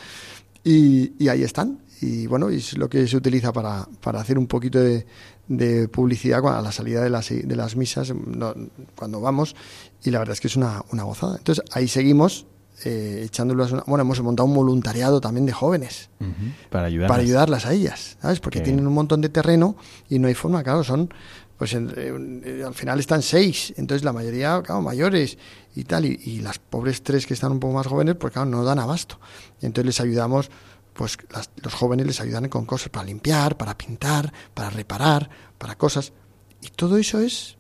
[0.63, 4.47] Y, y ahí están, y bueno, es lo que se utiliza para, para hacer un
[4.47, 5.07] poquito de,
[5.49, 8.13] de publicidad a la salida de las, de las misas
[8.95, 9.57] cuando vamos
[10.05, 11.37] y la verdad es que es una, una gozada.
[11.39, 12.47] Entonces ahí seguimos
[12.85, 16.09] eh, echándolas bueno hemos montado un voluntariado también de jóvenes
[16.71, 19.77] para ayudarlas para ayudarlas a ellas sabes porque tienen un montón de terreno
[20.09, 21.13] y no hay forma claro son
[21.61, 25.37] pues eh, al final están seis entonces la mayoría claro mayores
[25.77, 28.65] y tal y, las pobres tres que están un poco más jóvenes pues claro no
[28.65, 29.21] dan abasto.
[29.61, 30.51] Y entonces les ayudamos
[30.95, 31.19] pues
[31.63, 36.15] los jóvenes les ayudan con cosas para limpiar para pintar para reparar para cosas.
[36.63, 37.59] Y todo eso es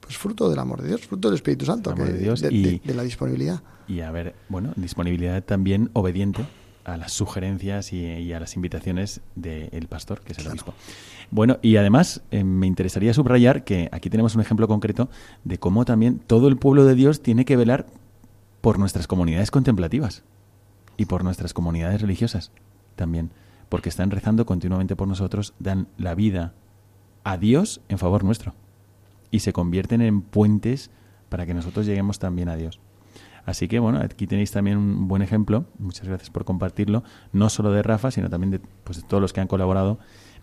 [0.00, 3.04] pues fruto del amor de Dios fruto del Espíritu Santo de, Dios y, de la
[3.04, 3.62] disponibilidad.
[3.86, 6.44] y a ver, bueno, disponibilidad también obediente
[6.84, 10.74] a las sugerencias y, a las invitaciones del pastor, que es el obispo.
[11.30, 15.08] Bueno, y además eh, me interesaría subrayar que aquí tenemos un ejemplo concreto
[15.44, 17.86] de cómo también todo el pueblo de Dios tiene que velar
[18.60, 20.24] por nuestras comunidades contemplativas
[20.96, 22.52] y por nuestras comunidades religiosas
[22.96, 23.30] también,
[23.68, 26.52] porque están rezando continuamente por nosotros, dan la vida
[27.24, 28.54] a Dios en favor nuestro
[29.30, 30.90] y se convierten en puentes
[31.28, 32.80] para que nosotros lleguemos también a Dios.
[33.44, 35.64] Así que bueno, aquí tenéis también un buen ejemplo.
[35.78, 39.40] Muchas gracias por compartirlo, no solo de Rafa, sino también de, pues, todos los que
[39.40, 39.98] han colaborado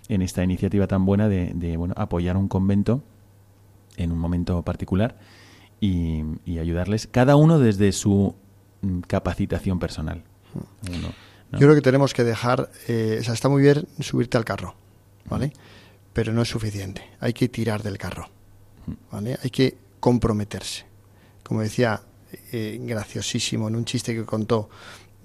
[0.09, 3.03] en esta iniciativa tan buena de, bueno, apoyar un convento
[3.97, 5.17] en un momento particular
[5.79, 6.23] y,
[6.59, 8.35] ayudarles, cada uno desde su
[8.81, 10.23] mm, capacitación personal.
[11.51, 14.75] Yo creo que tenemos que dejar, eh, o sea, está muy bien subirte al carro,
[15.29, 15.53] ¿vale?
[16.13, 18.29] Pero no es suficiente, hay que tirar del carro,
[19.11, 19.37] ¿vale?
[19.43, 20.85] Hay que comprometerse.
[21.43, 22.01] Como decía
[22.51, 24.69] eh, graciosísimo en un chiste que contó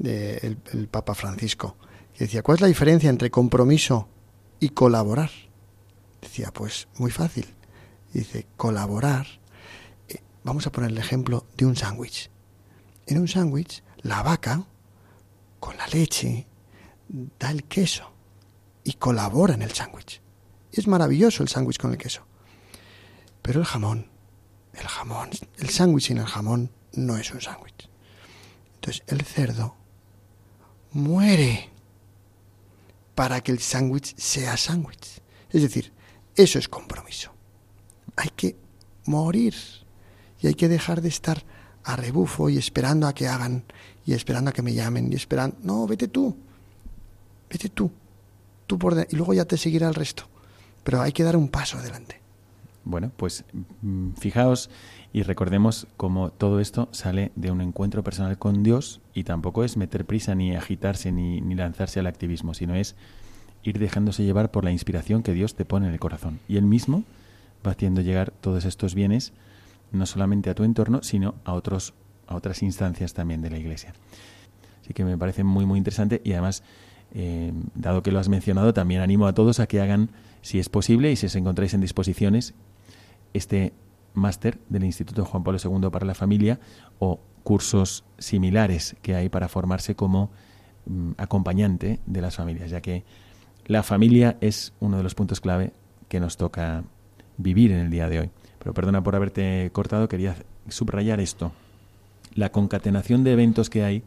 [0.03, 1.77] eh, el, Papa Francisco,
[2.19, 4.09] decía, ¿cuál es la diferencia entre compromiso
[4.59, 5.31] y colaborar?
[6.21, 7.47] Decía, pues muy fácil.
[8.13, 9.27] Dice, colaborar,
[10.09, 12.31] eh, vamos a poner el ejemplo de un sándwich.
[13.07, 14.67] En un sándwich, la vaca,
[15.61, 16.47] con la leche,
[17.39, 18.13] da el queso
[18.83, 20.21] y colabora en el sándwich.
[20.73, 22.27] Es maravilloso el sándwich con el queso.
[23.43, 24.09] Pero el jamón,
[24.73, 27.89] el jamón, el sándwich sin el jamón no es un sándwich.
[28.75, 29.77] Entonces el cerdo
[30.93, 31.71] muere
[33.15, 35.21] para que el sándwich sea sándwich.
[35.51, 35.93] Es decir,
[36.35, 37.33] eso es compromiso.
[38.17, 38.57] Hay que
[39.05, 39.55] morir
[40.41, 41.45] y hay que dejar de estar
[41.85, 43.65] a rebufo y esperando a que hagan
[44.07, 45.57] y esperando a que me llamen y esperando.
[45.63, 46.37] No, vete tú.
[47.51, 47.91] Vete tú.
[48.67, 50.25] Tú por y luego ya te seguirá el resto.
[50.85, 52.21] Pero hay que dar un paso adelante.
[52.85, 53.45] Bueno, pues
[53.83, 54.71] mm, fijaos
[55.13, 59.77] y recordemos cómo todo esto sale de un encuentro personal con Dios y tampoco es
[59.77, 62.97] meter prisa ni agitarse ni, ni lanzarse al activismo, sino es
[63.63, 66.41] ir dejándose llevar por la inspiración que Dios te pone en el corazón.
[66.49, 67.05] Y Él mismo
[67.67, 69.33] va haciendo llegar todos estos bienes
[69.93, 71.93] no solamente a tu entorno, sino a, otros,
[72.27, 73.93] a otras instancias también de la Iglesia.
[74.83, 76.63] Así que me parece muy, muy interesante y además,
[77.15, 80.09] eh, dado que lo has mencionado, también animo a todos a que hagan,
[80.41, 82.55] si es posible y si os encontráis en disposiciones,
[83.35, 83.75] este
[84.15, 86.61] máster del Instituto Juan Pablo II para la Familia
[86.99, 90.31] o cursos similares que hay para formarse como
[90.87, 93.05] mm, acompañante de las familias, ya que
[93.67, 95.73] la familia es uno de los puntos clave
[96.09, 96.85] que nos toca
[97.37, 98.31] vivir en el día de hoy.
[98.59, 100.37] Pero perdona por haberte cortado, quería
[100.69, 101.53] subrayar esto.
[102.35, 104.03] La concatenación de eventos que hay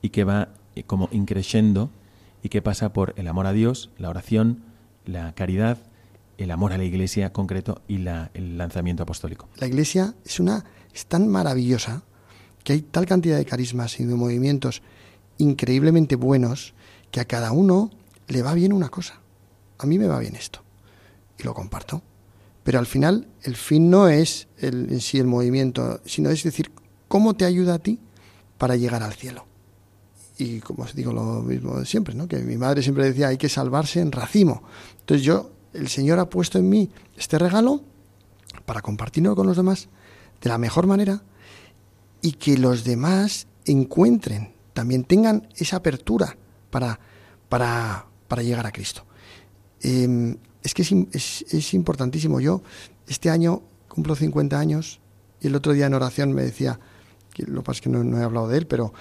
[0.00, 1.90] y que va eh, como increciendo
[2.42, 4.62] y que pasa por el amor a Dios, la oración,
[5.06, 5.78] la caridad,
[6.38, 9.48] el amor a la Iglesia concreto y la, el lanzamiento apostólico.
[9.56, 12.02] La Iglesia es una es tan maravillosa
[12.62, 14.82] que hay tal cantidad de carismas y de movimientos
[15.38, 16.74] increíblemente buenos
[17.10, 17.90] que a cada uno
[18.28, 19.20] le va bien una cosa.
[19.78, 20.62] A mí me va bien esto
[21.38, 22.02] y lo comparto.
[22.62, 26.72] Pero al final el fin no es el, en sí el movimiento, sino es decir,
[27.08, 28.00] cómo te ayuda a ti
[28.56, 29.46] para llegar al cielo.
[30.38, 32.26] Y como os digo lo mismo siempre, ¿no?
[32.26, 34.62] que mi madre siempre decía, hay que salvarse en racimo.
[35.00, 37.82] Entonces yo el Señor ha puesto en mí este regalo
[38.64, 39.88] para compartirlo con los demás
[40.40, 41.22] de la mejor manera
[42.22, 46.36] y que los demás encuentren, también tengan esa apertura
[46.70, 46.98] para,
[47.48, 49.04] para, para llegar a Cristo.
[49.80, 52.40] Em, es que es, importantísimo.
[52.40, 52.62] Yo
[53.06, 55.00] este año cumplo 50 años
[55.40, 56.80] y el otro día en oración me decía,
[57.32, 58.94] que lo que pasa es que no, he hablado de él, pero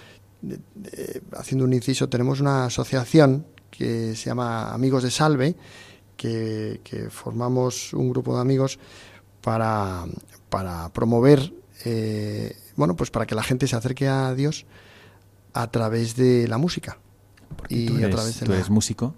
[1.38, 5.56] haciendo un inciso, tenemos una asociación que se llama Amigos de Salve
[6.18, 8.80] que, formamos un grupo de amigos
[9.42, 10.06] para,
[10.50, 11.54] para promover,
[11.86, 14.66] eh, bueno, pues para que la gente se acerque a Dios
[15.54, 16.98] a través de la música.
[17.70, 19.16] y tú eres, a través de ¿tú eres músico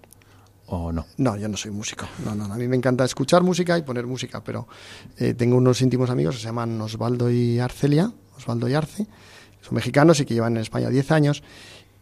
[0.67, 1.05] o no?
[1.17, 2.07] No, yo no soy músico.
[2.23, 4.67] No, no, a mí me encanta escuchar música y poner música, pero
[5.17, 9.07] eh, tengo unos íntimos amigos que se llaman Osvaldo y Arcelia, Osvaldo y Arce,
[9.61, 11.43] son mexicanos y que llevan en España 10 años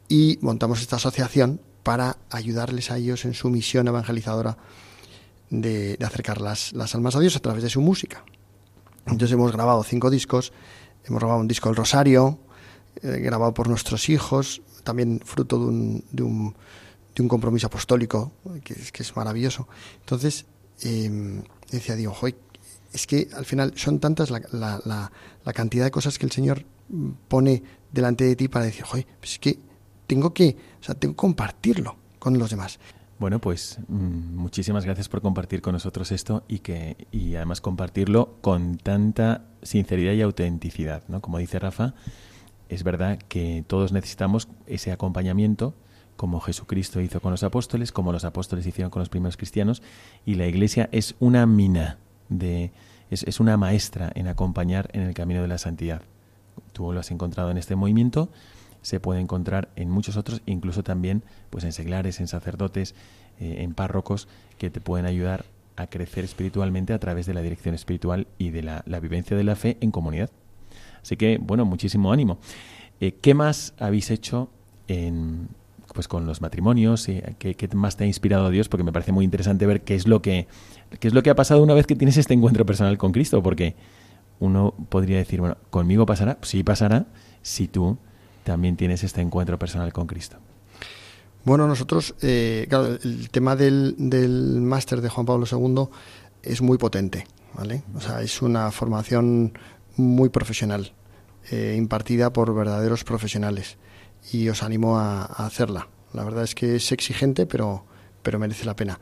[0.09, 4.57] y montamos esta asociación para ayudarles a ellos en su misión evangelizadora
[5.61, 8.23] de, acercar las, las, almas a Dios a través de su música.
[9.05, 10.51] Entonces hemos grabado cinco discos,
[11.05, 12.39] hemos grabado un disco del Rosario,
[13.01, 16.55] eh, grabado por nuestros hijos, también fruto de un, de un,
[17.15, 18.31] de un compromiso apostólico,
[18.63, 19.67] que es, que es maravilloso.
[19.99, 20.45] Entonces,
[20.81, 22.15] eh, decía, digo,
[22.91, 25.11] es que al final son tantas la, la,
[25.43, 26.65] la, cantidad de cosas que el Señor
[27.27, 29.59] pone delante de ti para decir, pues es que
[30.07, 32.79] tengo que, o sea, tengo que compartirlo con los demás.
[33.23, 38.35] Bueno, pues mm, muchísimas gracias por compartir con nosotros esto y que y además compartirlo
[38.41, 41.21] con tanta sinceridad y autenticidad, ¿no?
[41.21, 41.93] Como dice Rafa,
[42.67, 45.73] es verdad que todos necesitamos ese acompañamiento
[46.17, 49.81] como Jesucristo hizo con los apóstoles, como los apóstoles hicieron con los primeros cristianos,
[50.25, 52.73] y la Iglesia es una mina de
[53.09, 56.01] es, es una maestra en acompañar en el camino de la santidad.
[56.73, 58.27] Tú lo has encontrado en este movimiento
[58.83, 62.93] se puede encontrar en muchos otros, incluso también pues en seglares, en sacerdotes,
[63.39, 64.27] eh, en párrocos,
[64.59, 68.61] que te pueden ayudar a crecer espiritualmente a través de la dirección espiritual y de
[68.61, 70.29] la, vivencia de la fe en comunidad.
[71.01, 72.37] Así que, bueno, muchísimo ánimo.
[72.99, 74.49] Eh, ¿Qué más habéis hecho
[74.87, 75.47] en,
[75.95, 77.07] pues con los matrimonios?
[77.07, 78.69] ¿Qué, ¿Qué, más te ha inspirado a Dios?
[78.69, 80.47] Porque me parece muy interesante ver qué es lo que
[80.99, 83.41] qué es lo que ha pasado una vez que tienes este encuentro personal con Cristo,
[83.41, 83.75] porque
[84.39, 87.07] uno podría decir, bueno, conmigo pasará, sí pasará,
[87.41, 87.97] si tú
[88.43, 90.37] también tienes este encuentro personal con Cristo.
[91.45, 92.67] Bueno, nosotros, eh,
[93.03, 95.89] el tema del, del máster de Juan Pablo II
[96.41, 97.83] es muy potente, ¿vale?
[97.95, 99.57] O sea, es una formación
[99.97, 100.93] muy profesional,
[101.51, 103.77] eh, impartida por verdaderos profesionales,
[104.31, 105.89] y os animo a, hacerla.
[106.13, 107.85] La verdad es que es exigente, pero,
[108.21, 108.99] pero merece la pena.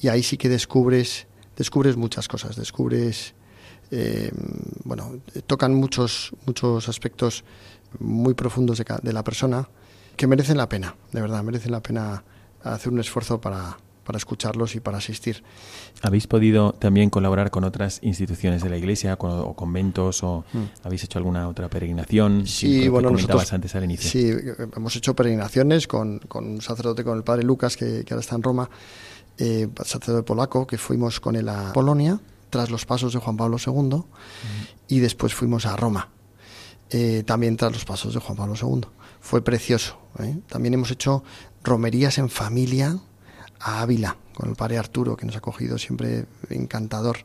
[0.00, 1.26] Y ahí sí que descubres,
[1.56, 3.34] descubres muchas cosas, descubres,
[3.90, 4.32] eh,
[4.84, 7.44] bueno, tocan muchos, muchos aspectos
[7.98, 9.68] muy profundos de, la persona
[10.16, 12.22] que merecen la pena, de verdad, merecen la pena
[12.62, 15.42] hacer un esfuerzo para, para escucharlos y para asistir.
[16.02, 20.86] ¿Habéis podido también colaborar con otras instituciones de la Iglesia, o conventos, o mm.
[20.86, 22.46] habéis hecho alguna otra peregrinación?
[22.46, 24.10] Sí, bueno, nosotros antes al inicio.
[24.10, 24.32] Sí,
[24.76, 28.42] hemos hecho peregrinaciones con, con un sacerdote, con el padre Lucas, que, ahora está en
[28.42, 28.70] Roma,
[29.38, 32.20] eh, sacerdote polaco, que fuimos con él a Polonia,
[32.50, 34.04] tras los pasos de Juan Pablo II, mm.
[34.88, 36.10] y después fuimos a Roma
[36.90, 38.86] eh, también tras los pasos de Juan Pablo II.
[39.20, 39.98] Fue precioso.
[40.18, 40.38] ¿eh?
[40.48, 41.24] También hemos hecho
[41.62, 42.98] romerías en familia
[43.60, 47.18] a Ávila, con el padre Arturo, que nos ha cogido siempre encantador.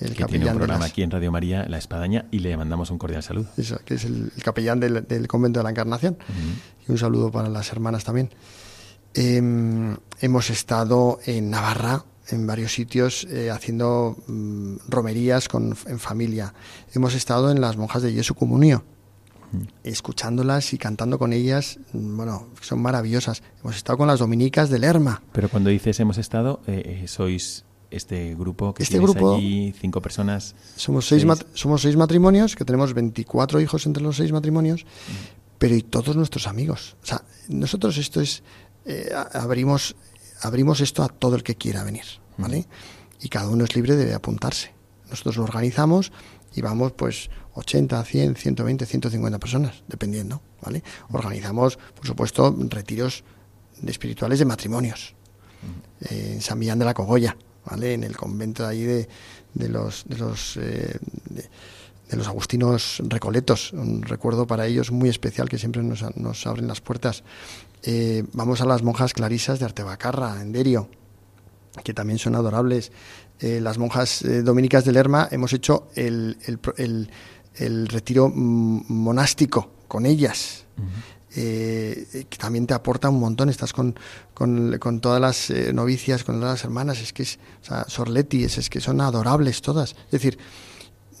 [0.00, 2.98] El que tiene un programa aquí en Radio María, La Espadaña, y le mandamos un
[2.98, 3.48] cordial saludo.
[3.56, 6.18] Eso, que es el, capellán del, convento de la Encarnación.
[6.88, 8.30] Y un saludo para las hermanas también.
[9.14, 16.54] Em, hemos estado en Navarra, en varios sitios eh, haciendo mm, romerías con, en familia.
[16.92, 18.84] Hemos estado en las monjas de Jesu Comunio,
[19.82, 23.42] escuchándolas y cantando con ellas, bueno, son maravillosas.
[23.62, 25.22] Hemos estado con las dominicas de Lerma.
[25.32, 30.00] Pero cuando dices hemos estado, eh, eh, sois este grupo que este grupo, allí, cinco
[30.02, 30.54] personas.
[30.76, 31.24] Somos seis,
[31.54, 34.84] somos seis matrimonios, que tenemos 24 hijos entre los seis matrimonios,
[35.58, 36.96] pero y todos nuestros amigos.
[37.02, 38.42] O sea, nosotros esto es,
[38.84, 39.96] eh, abrimos,
[40.42, 42.04] abrimos esto a todo el que quiera venir,
[42.36, 42.66] ¿vale?
[43.20, 44.74] Y cada uno es libre de apuntarse.
[45.08, 46.10] Nosotros lo organizamos
[46.54, 50.82] y vamos pues 80, 100, 120, 150 personas, dependiendo, ¿vale?
[51.10, 53.24] Organizamos, por supuesto, retiros
[53.86, 55.14] espirituales de matrimonios
[56.10, 57.94] en San Millán de la Cogolla, ¿vale?
[57.94, 59.08] En el convento de ahí de,
[59.54, 60.98] de los de los eh,
[61.30, 61.48] de,
[62.16, 66.80] los agustinos recoletos, un recuerdo para ellos muy especial que siempre nos, nos abren las
[66.80, 67.24] puertas.
[67.82, 70.88] Eh, vamos a las monjas clarisas de Artebacarra, en Derio,
[71.82, 72.92] que también son adorables.
[73.40, 76.38] Eh, las monjas eh, dominicas de Lerma hemos hecho el,
[76.76, 77.10] el,
[77.88, 80.64] retiro monástico con ellas.
[81.36, 83.96] Eh, que también te aporta un montón, estás con,
[84.34, 87.86] con, todas las novicias, con todas las hermanas, es que es, o sea,
[88.30, 89.96] es, que son adorables todas.
[90.06, 90.38] Es decir,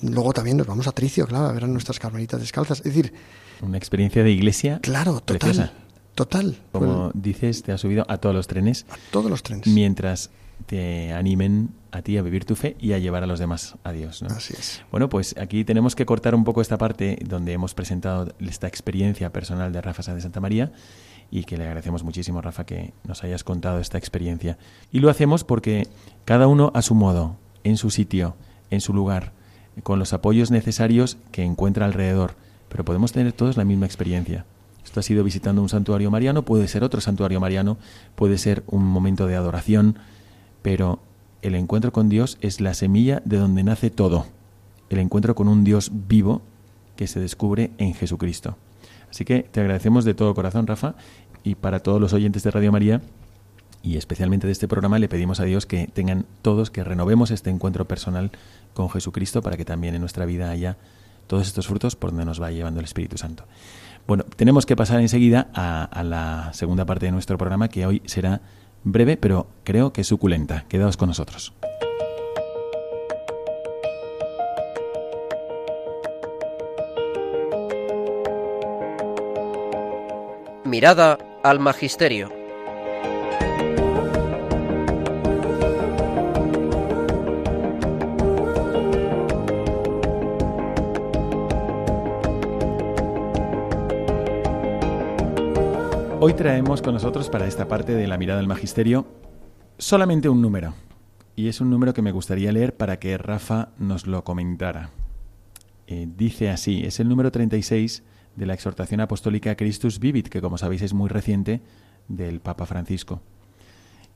[0.02, 2.78] luego también nos vamos a Tricio, claro, a ver a nuestras carmelitas descalzas.
[2.78, 3.12] Es decir,
[3.60, 4.78] una experiencia de iglesia.
[4.82, 5.72] Claro, total.
[6.14, 6.56] Total.
[6.70, 8.86] Como dices, te has subido a todos los trenes.
[8.88, 9.66] A todos los trenes.
[9.66, 10.30] Mientras
[10.66, 13.92] te animen a ti a vivir tu fe y a llevar a los demás a
[13.92, 14.22] Dios.
[14.24, 14.82] Así es.
[14.90, 19.32] Bueno, pues aquí tenemos que cortar un poco esta parte donde hemos presentado esta experiencia
[19.32, 20.72] personal de Rafa de Santa María
[21.30, 24.58] y que le agradecemos muchísimo, Rafa, que nos hayas contado esta experiencia.
[24.90, 25.88] Y lo hacemos porque
[26.24, 28.36] cada uno a su modo, en su sitio,
[28.70, 29.32] en su lugar,
[29.82, 32.36] con los apoyos necesarios que encuentra alrededor,
[32.68, 34.46] pero podemos tener todos la misma experiencia.
[34.84, 37.78] Esto ha sido visitando un santuario mariano, puede ser otro santuario mariano,
[38.14, 39.98] puede ser un momento de adoración,
[40.64, 40.98] pero
[41.42, 44.24] el encuentro con Dios es la semilla de donde nace todo.
[44.88, 46.40] El encuentro con un Dios vivo
[46.96, 48.56] que se descubre en Jesucristo.
[49.10, 50.94] Así que te agradecemos de todo corazón, Rafa,
[51.42, 53.02] y para todos los oyentes de Radio María,
[53.82, 57.50] y especialmente de este programa le pedimos a Dios que tengan todos, que renovemos este
[57.50, 58.30] encuentro personal
[58.72, 60.78] con Jesucristo para que también en nuestra vida haya
[61.26, 63.44] todos estos frutos por donde nos va llevando el Espíritu Santo.
[64.06, 68.00] Bueno, tenemos que pasar enseguida a, a la segunda parte de nuestro programa que hoy
[68.06, 68.40] será
[68.84, 70.64] breve, pero creo que suculenta.
[70.68, 71.52] Quedaos con nosotros.
[80.64, 82.43] Mirada al Magisterio.
[96.26, 99.06] Hoy traemos con nosotros para esta parte de la mirada al magisterio
[99.76, 100.72] solamente un número.
[101.36, 104.88] Y es un número que me gustaría leer para que Rafa nos lo comentara.
[105.86, 108.04] Eh, dice así, es el número 36
[108.36, 111.60] de la exhortación apostólica Christus Vivit, que como sabéis es muy reciente
[112.08, 113.20] del Papa Francisco.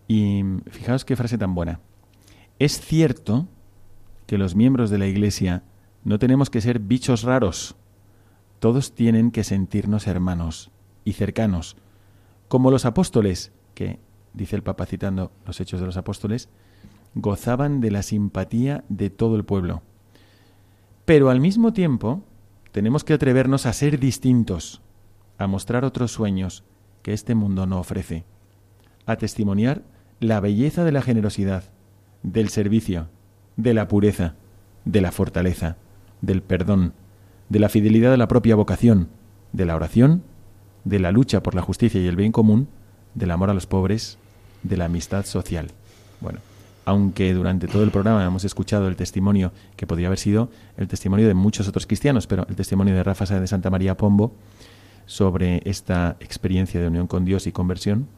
[0.09, 1.79] Y fijaos qué frase tan buena.
[2.59, 3.47] Es cierto
[4.27, 5.63] que los miembros de la Iglesia
[6.05, 7.77] no tenemos que ser bichos raros.
[8.61, 10.71] Todos tienen que sentirnos hermanos
[11.05, 11.77] y cercanos
[12.49, 13.99] como los apóstoles, que,
[14.33, 16.49] dice el Papa citando los hechos de los apóstoles,
[17.15, 19.83] gozaban de la simpatía de todo el pueblo.
[21.05, 22.23] Pero al mismo tiempo,
[22.73, 24.83] tenemos que atrevernos a ser distintos,
[25.39, 26.65] a mostrar otros sueños
[27.03, 28.25] que este mundo no ofrece,
[29.07, 29.83] a testimoniar
[30.21, 31.65] la belleza de la generosidad,
[32.23, 33.09] del servicio,
[33.57, 34.35] de la pureza,
[34.85, 35.77] de la fortaleza,
[36.21, 36.93] del perdón,
[37.49, 39.09] de la fidelidad a la propia vocación,
[39.53, 40.23] de la oración
[40.89, 42.69] de la lucha por la justicia y el bien común,
[43.15, 44.17] del amor a los pobres,
[44.63, 45.71] de la amistad social.
[46.21, 46.41] Bueno,
[46.87, 51.29] aunque durante todo el programa hemos escuchado el testimonio que podría haber sido el testimonio
[51.29, 54.33] de muchos otros cristianos, pero el testimonio de Rafa de Santa María Pombo
[55.05, 58.09] sobre esta experiencia de unión con Dios y conversión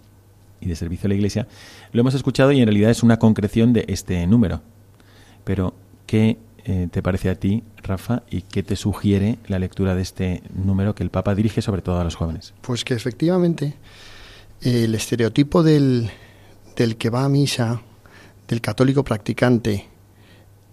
[0.61, 1.49] y de servicio a la Iglesia,
[1.93, 4.61] lo hemos escuchado y en realidad es una concreción de este número.
[5.43, 5.75] Pero,
[6.07, 10.43] ¿qué eh, te parece a ti, Rafa, y qué te sugiere la lectura de este
[10.55, 12.55] número que el Papa dirige sobre todo a los jóvenes?
[12.63, 13.75] Pues que efectivamente
[14.61, 16.11] el estereotipo del,
[16.77, 17.81] del que va a misa,
[18.49, 19.89] del católico practicante,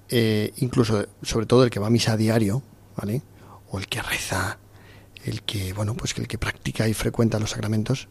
[0.09, 2.63] eh, incluso sobre todo el que va a misa a diario,
[2.95, 3.21] ¿vale?
[3.69, 4.57] O el que reza,
[5.25, 8.07] el que, bueno, pues el que practica y frecuenta los sacramentos,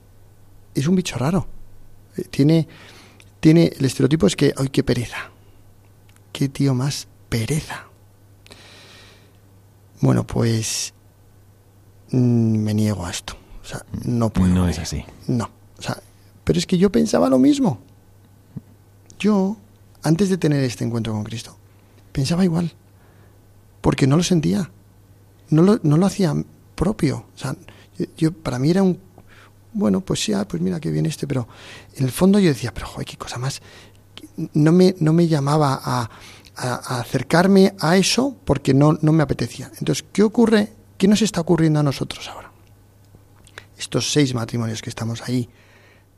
[0.75, 1.47] es un bicho raro.
[2.17, 2.69] Eh, tiene,
[3.41, 5.31] tiene, el estereotipo es que, ¡ay, qué pereza!
[6.33, 7.87] ¡Qué tío más pereza.
[10.01, 10.93] Bueno, pues
[12.11, 13.37] mm, me niego a esto.
[13.63, 14.55] O sea, no puedo.
[14.55, 15.05] No es así.
[15.27, 15.51] No.
[15.79, 16.01] O sea,
[16.45, 17.81] pero es que yo pensaba lo mismo.
[19.19, 19.57] Yo,
[20.03, 21.57] antes de tener este encuentro con Cristo,
[22.13, 22.73] pensaba igual.
[23.81, 24.71] Porque no lo sentía.
[25.51, 26.35] No lo, no lo hacía
[26.75, 27.27] propio.
[27.35, 27.57] O sea,
[28.17, 29.01] yo, para mí era un.
[29.73, 31.49] Bueno, pues sí, ah, pues mira qué bien este, pero
[31.95, 33.61] en el fondo yo decía, pero joder, qué cosa más.
[34.55, 36.11] No me, no me llamaba a,
[36.57, 39.71] a, acercarme a eso porque no, no me apetecía.
[39.79, 40.73] Entonces, ¿qué ocurre?
[40.99, 42.51] ¿Qué nos está ocurriendo a nosotros ahora?
[43.77, 45.49] Estos seis matrimonios que estamos ahí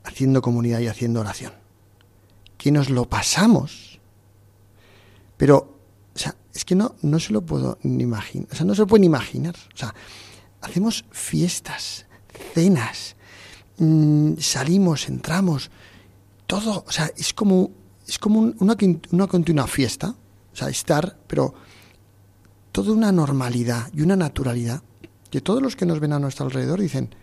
[0.04, 1.52] haciendo comunidad y haciendo oración.
[2.56, 4.00] Que nos lo pasamos.
[5.36, 5.78] Pero,
[6.14, 8.48] o sea, es que no, no se lo puedo ni imaginar.
[8.52, 9.56] O sea, no se lo pueden imaginar.
[9.74, 9.94] O sea,
[10.60, 12.06] hacemos fiestas,
[12.54, 13.16] cenas,
[13.78, 15.70] mmm, salimos, entramos,
[16.46, 16.84] todo.
[16.86, 17.70] O sea, es como,
[18.06, 18.76] es como una,
[19.10, 20.14] una continua fiesta
[20.58, 21.54] sea, estar, pero
[22.72, 24.82] toda una normalidad y una naturalidad
[25.30, 27.14] que todos los que nos ven a nuestro alrededor dicen,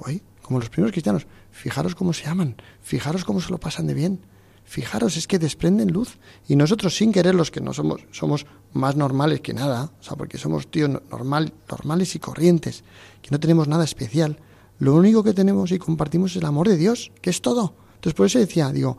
[0.00, 3.94] hoy como los primeros cristianos, fijaros cómo se aman, fijaros cómo se lo pasan de
[3.94, 4.20] bien,
[4.64, 6.18] fijaros, es que desprenden luz.
[6.46, 10.16] Y nosotros sin querer los que no somos, somos más normales que nada, o sea,
[10.16, 12.84] porque somos tíos normal, normales y corrientes,
[13.22, 14.38] que no tenemos nada especial,
[14.78, 17.74] lo único que tenemos y compartimos es el amor de Dios, que es todo.
[17.94, 18.98] Entonces por eso decía, digo,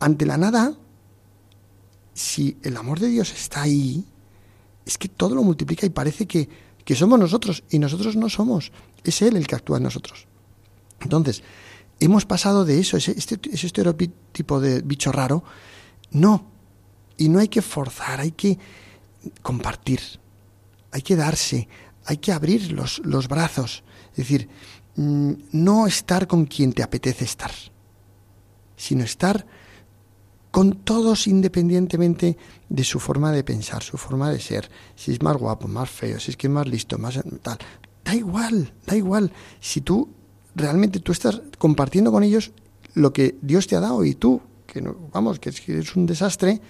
[0.00, 0.74] ante la nada
[2.14, 4.04] si el amor de Dios está ahí,
[4.86, 6.48] es que todo lo multiplica y parece que,
[6.84, 8.72] que somos nosotros y nosotros no somos.
[9.02, 10.26] Es Él el que actúa en nosotros.
[11.00, 11.42] Entonces,
[12.00, 15.42] hemos pasado de eso, ese, este, ese estereotipo de bicho raro,
[16.12, 16.50] no.
[17.16, 18.58] Y no hay que forzar, hay que
[19.42, 20.00] compartir,
[20.92, 21.68] hay que darse,
[22.04, 23.82] hay que abrir los, los brazos.
[24.12, 24.48] Es decir,
[24.96, 27.52] mm, no estar con quien te apetece estar,
[28.76, 29.46] sino estar
[30.54, 32.38] con todos independientemente
[32.68, 36.20] de su forma de pensar, su forma de ser, si es más guapo, más feo,
[36.20, 37.58] si es que es más listo, más tal.
[38.04, 39.32] Da igual, da igual.
[39.58, 40.08] Si tú
[40.54, 42.52] realmente tú estás compartiendo con ellos
[42.94, 46.60] lo que Dios te ha dado y tú, que no, vamos, que es, un desastre,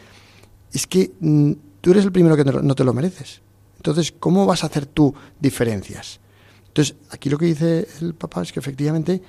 [0.73, 3.43] es que mm, tú eres el primero que no te lo mereces.
[3.77, 6.21] Entonces, ¿cómo vas a hacer tú diferencias?
[6.69, 9.21] Entonces, aquí lo que dice el papá es que efectivamente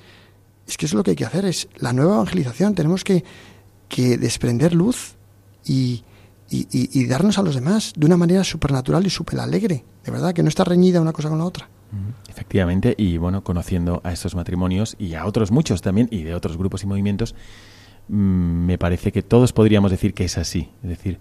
[0.65, 2.73] Es que eso es lo que hay que hacer, es la nueva evangelización.
[2.73, 3.23] Tenemos que,
[3.89, 5.15] que desprender luz
[5.65, 6.03] y,
[6.49, 9.83] y, y, darnos a los demás de una manera supernatural y súper alegre.
[10.03, 11.69] De verdad, que no está reñida una cosa con la otra.
[12.27, 16.57] Efectivamente, y bueno, conociendo a estos matrimonios y a otros muchos también, y de otros
[16.57, 17.35] grupos y movimientos,
[18.09, 20.69] mm, me parece que todos podríamos decir que es así.
[20.83, 21.19] Es decir,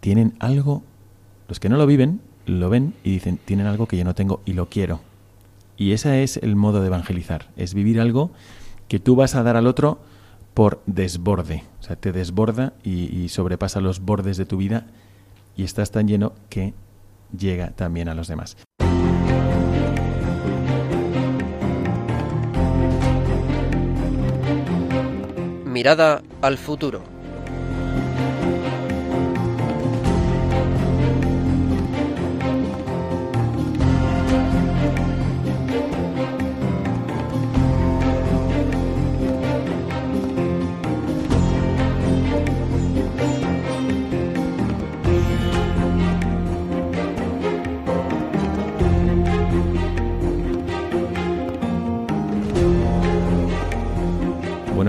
[0.00, 0.82] tienen algo,
[1.46, 4.42] los que no lo viven, lo ven y dicen, tienen algo que yo no tengo
[4.44, 5.00] y lo quiero.
[5.76, 8.32] Y ese es el modo de evangelizar, es vivir algo
[8.88, 10.00] que tú vas a dar al otro
[10.58, 11.62] por desborde.
[11.78, 14.88] O sea, te desborda y, sobrepasa los bordes de tu vida
[15.56, 16.74] y estás tan lleno que
[17.30, 18.56] llega también a los demás.
[25.64, 27.17] Mirada al futuro.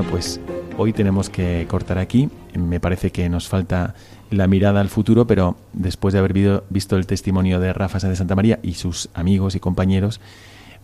[0.10, 0.40] Pues
[0.78, 2.30] hoy tenemos que cortar aquí.
[2.58, 3.94] Me parece que nos falta
[4.32, 8.36] la mirada al futuro, pero después de haber visto el testimonio de Rafa de Santa
[8.36, 10.20] María y sus amigos y compañeros,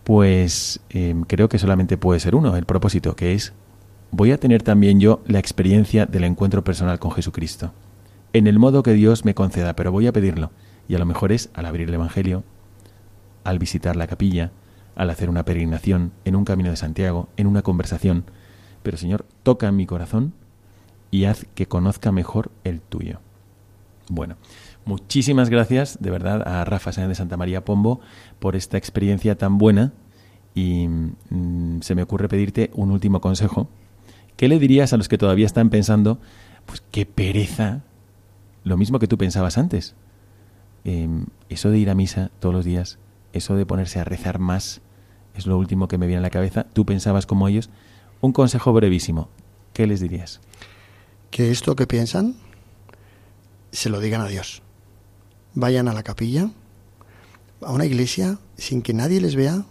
[0.04, 3.52] pues em, creo que solamente puede ser uno, el propósito, que es
[4.12, 7.72] voy a tener también yo la experiencia del encuentro personal con Jesucristo,
[8.32, 10.52] en el modo que Dios me conceda, pero voy a pedirlo.
[10.88, 12.44] Y a lo mejor es al abrir el Evangelio,
[13.42, 14.52] al visitar la capilla,
[14.94, 18.24] al hacer una peregrinación, en un camino de Santiago, en una conversación,
[18.86, 20.32] pero Señor, toca mi corazón
[21.10, 23.18] y haz que conozca mejor el tuyo.
[24.08, 24.36] Bueno,
[24.84, 27.98] muchísimas gracias de verdad a Rafa Sáenz de Santa María Pombo
[28.38, 29.92] por esta experiencia tan buena
[30.54, 33.68] y mm, se me ocurre pedirte un último consejo.
[34.36, 36.20] ¿Qué le dirías a los que todavía están pensando,
[36.64, 37.82] pues qué pereza,
[38.62, 39.96] lo mismo que tú pensabas antes?
[40.84, 43.00] Em, eso de ir a misa todos los días,
[43.32, 44.80] eso de ponerse a rezar más,
[45.34, 46.68] es lo último que me viene a la cabeza.
[46.72, 47.68] Tú pensabas como ellos,
[48.20, 49.28] un consejo brevísimo.
[49.72, 50.40] ¿Qué les dirías?
[51.30, 52.36] Que esto que piensan
[53.72, 54.62] se lo digan a Dios.
[55.54, 56.50] Vayan a la capilla,
[57.60, 59.64] a una iglesia, sin que nadie les vea,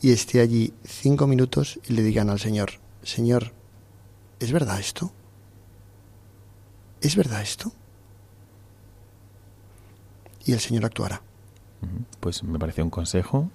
[0.00, 3.52] y esté allí cinco minutos y le digan al Señor, Señor,
[4.38, 5.12] ¿es verdad esto?
[7.00, 7.72] ¿Es verdad esto?
[10.44, 11.22] Y el Señor actuará.
[12.20, 13.50] Pues me parece un consejo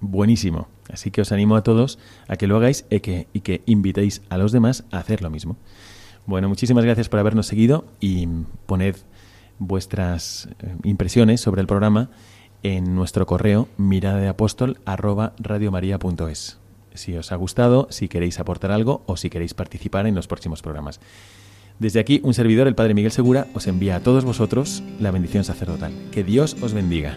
[0.00, 0.68] buenísimo.
[0.92, 4.52] Así que os animo a todos a que lo hagáis y que, invitéis a los
[4.52, 5.56] demás a hacer lo mismo.
[6.26, 8.26] Bueno, muchísimas gracias por habernos seguido y
[8.66, 8.96] poned
[9.58, 12.10] vuestras eh, impresiones sobre el programa
[12.62, 14.28] en nuestro correo mirada de
[16.94, 20.62] Si os ha gustado, si queréis aportar algo o si queréis participar en los próximos
[20.62, 21.00] programas.
[21.78, 25.44] Desde aquí, un servidor, el Padre Miguel Segura, os envía a todos vosotros la bendición
[25.44, 25.92] sacerdotal.
[26.10, 27.16] Que Dios os bendiga.